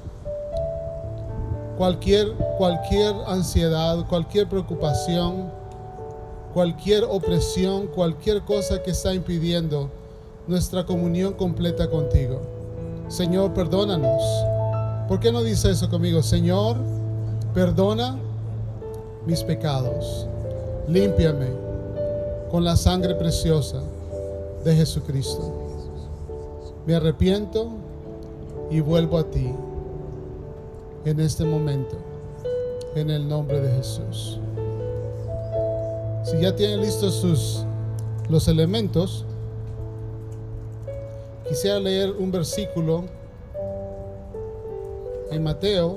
[1.78, 5.51] cualquier, cualquier ansiedad, cualquier preocupación,
[6.53, 9.89] cualquier opresión, cualquier cosa que está impidiendo
[10.47, 12.43] nuestra comunión completa contigo.
[13.09, 14.23] Señor, perdónanos.
[15.09, 16.23] ¿Por qué no dice eso conmigo?
[16.23, 16.77] Señor,
[17.55, 18.19] perdona
[19.24, 20.27] mis pecados.
[20.86, 21.47] Límpiame
[22.51, 23.81] con la sangre preciosa
[24.62, 25.54] de Jesucristo.
[26.86, 27.70] Me arrepiento
[28.70, 29.51] y vuelvo a ti
[31.06, 31.97] en este momento,
[32.94, 34.39] en el nombre de Jesús.
[36.24, 37.65] Si ya tienen listos sus
[38.28, 39.24] los elementos,
[41.48, 43.05] quisiera leer un versículo
[45.31, 45.97] en Mateo.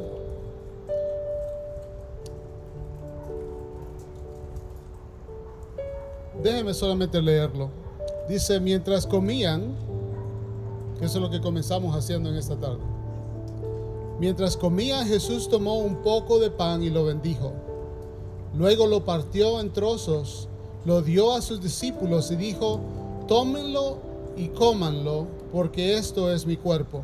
[6.42, 7.70] Déjenme solamente leerlo.
[8.28, 9.76] Dice, mientras comían,
[11.02, 12.80] eso es lo que comenzamos haciendo en esta tarde.
[14.20, 17.54] Mientras comía, Jesús tomó un poco de pan y lo bendijo.
[18.56, 20.50] Luego lo partió en trozos,
[20.86, 22.80] lo dio a sus discípulos y dijo,
[23.28, 23.98] tómenlo
[24.36, 27.04] y cómanlo, porque esto es mi cuerpo.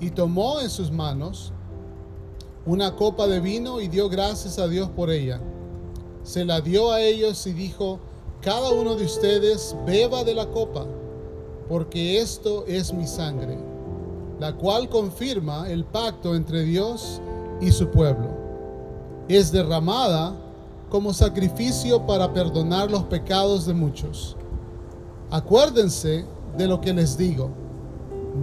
[0.00, 1.52] Y tomó en sus manos
[2.66, 5.40] una copa de vino y dio gracias a Dios por ella.
[6.22, 7.98] Se la dio a ellos y dijo,
[8.42, 10.86] cada uno de ustedes beba de la copa,
[11.70, 13.56] porque esto es mi sangre,
[14.40, 17.22] la cual confirma el pacto entre Dios
[17.60, 18.26] y su pueblo.
[19.28, 20.34] Es derramada
[20.88, 24.36] como sacrificio para perdonar los pecados de muchos.
[25.30, 26.24] Acuérdense
[26.58, 27.50] de lo que les digo.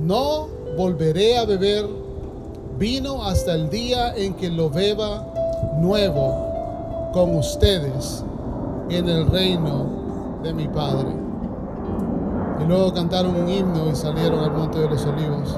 [0.05, 0.47] No
[0.77, 1.85] volveré a beber
[2.79, 5.27] vino hasta el día en que lo beba
[5.81, 8.23] nuevo con ustedes
[8.89, 11.26] en el reino de mi Padre.
[12.59, 15.57] Y luego cantaron un himno y salieron al monte de los olivos.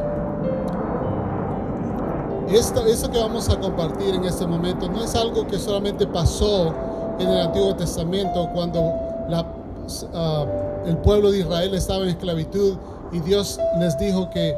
[2.50, 6.74] Esto, eso que vamos a compartir en este momento no es algo que solamente pasó
[7.20, 8.82] en el Antiguo Testamento cuando
[9.30, 12.78] la, uh, el pueblo de Israel estaba en esclavitud
[13.12, 14.56] y Dios les dijo que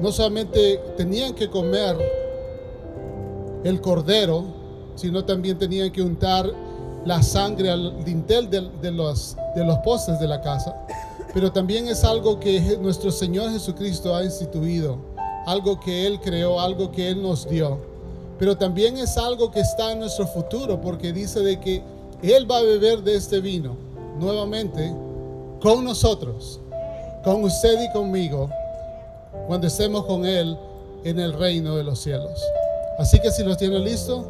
[0.00, 1.96] no solamente tenían que comer
[3.64, 4.44] el cordero,
[4.94, 6.50] sino también tenían que untar
[7.08, 10.76] la sangre al dintel de, los, de los postes de la casa.
[11.32, 14.98] Pero también es algo que nuestro Señor Jesucristo ha instituido,
[15.46, 17.78] algo que Él creó, algo que Él nos dio.
[18.38, 21.82] Pero también es algo que está en nuestro futuro, porque dice de que
[22.22, 23.74] Él va a beber de este vino
[24.18, 24.94] nuevamente
[25.62, 26.60] con nosotros,
[27.24, 28.50] con usted y conmigo,
[29.46, 30.58] cuando estemos con Él
[31.04, 32.44] en el reino de los cielos.
[32.98, 34.26] Así que si los tiene listo,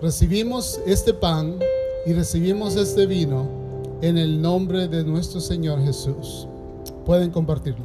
[0.00, 1.58] recibimos este pan
[2.08, 3.46] y recibimos este vino
[4.00, 6.48] en el nombre de nuestro Señor Jesús.
[7.04, 7.84] Pueden compartirlo.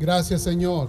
[0.00, 0.88] Gracias Señor.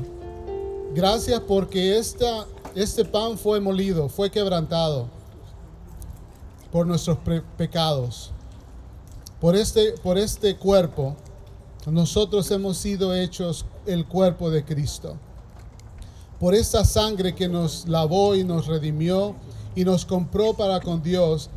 [0.95, 5.05] Gracias porque esta, este pan fue molido, fue quebrantado
[6.71, 7.19] por nuestros
[7.57, 8.31] pecados.
[9.39, 11.15] Por este, por este cuerpo,
[11.85, 15.15] nosotros hemos sido hechos el cuerpo de Cristo.
[16.39, 19.35] Por esta sangre que nos lavó y nos redimió
[19.75, 21.49] y nos compró para con Dios,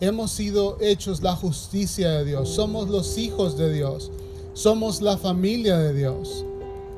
[0.00, 2.48] hemos sido hechos la justicia de Dios.
[2.48, 4.10] Somos los hijos de Dios.
[4.52, 6.44] Somos la familia de Dios.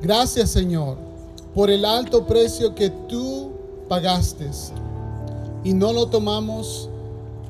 [0.01, 1.09] Gracias Señor
[1.53, 3.51] por el alto precio que tú
[3.87, 4.49] pagaste.
[5.63, 6.89] Y no lo tomamos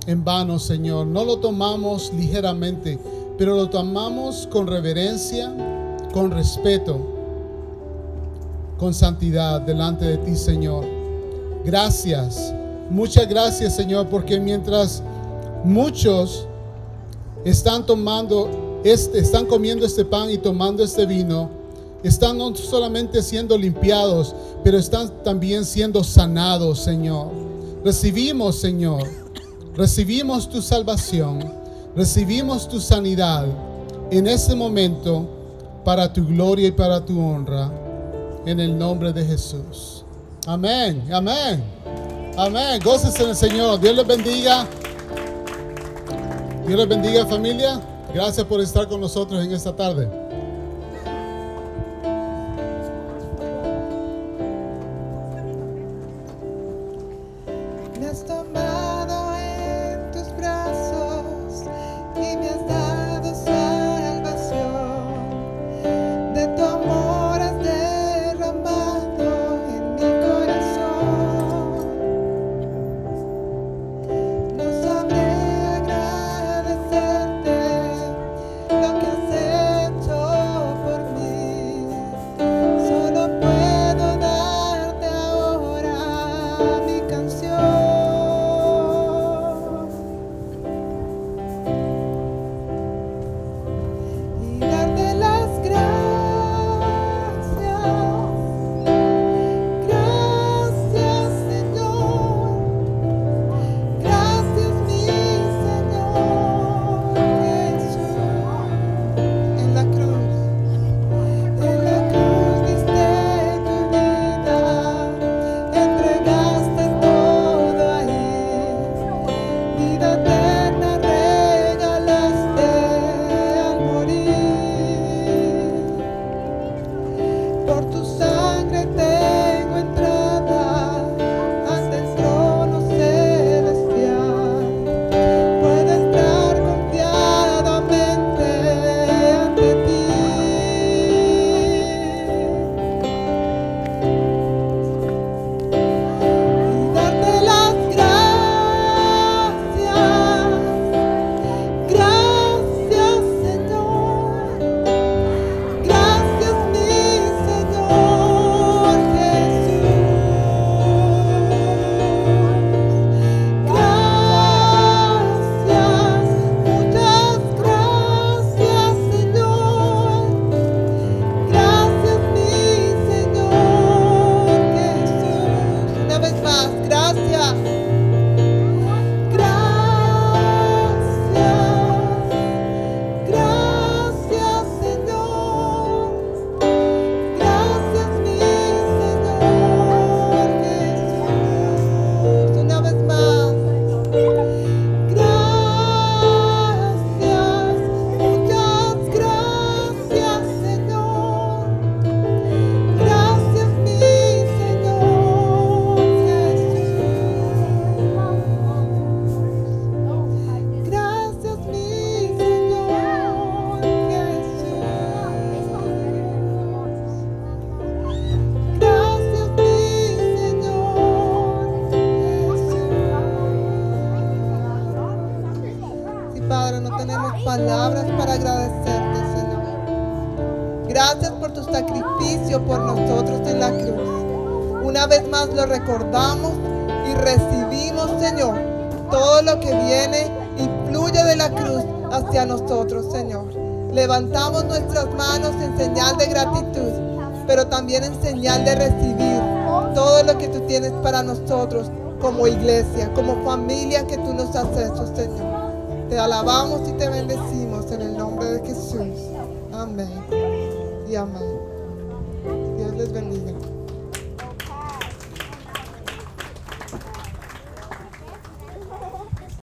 [0.07, 1.05] en vano, Señor.
[1.05, 2.97] No lo tomamos ligeramente,
[3.37, 5.53] pero lo tomamos con reverencia,
[6.11, 7.08] con respeto,
[8.79, 10.85] con santidad delante de ti, Señor.
[11.65, 12.53] Gracias.
[12.89, 15.03] Muchas gracias, Señor, porque mientras
[15.63, 16.47] muchos
[17.45, 21.49] están tomando este, están comiendo este pan y tomando este vino,
[22.01, 24.33] están no solamente siendo limpiados,
[24.63, 27.27] pero están también siendo sanados, Señor.
[27.83, 29.03] Recibimos, Señor,
[29.75, 31.43] recibimos tu salvación,
[31.95, 33.45] recibimos tu sanidad
[34.11, 35.27] en este momento
[35.83, 37.69] para tu gloria y para tu honra,
[38.45, 40.03] en el nombre de Jesús.
[40.47, 41.63] Amén, amén,
[42.37, 42.81] amén.
[42.83, 43.79] Goces en el Señor.
[43.79, 44.67] Dios les bendiga.
[46.65, 47.81] Dios les bendiga familia.
[48.13, 50.18] Gracias por estar con nosotros en esta tarde.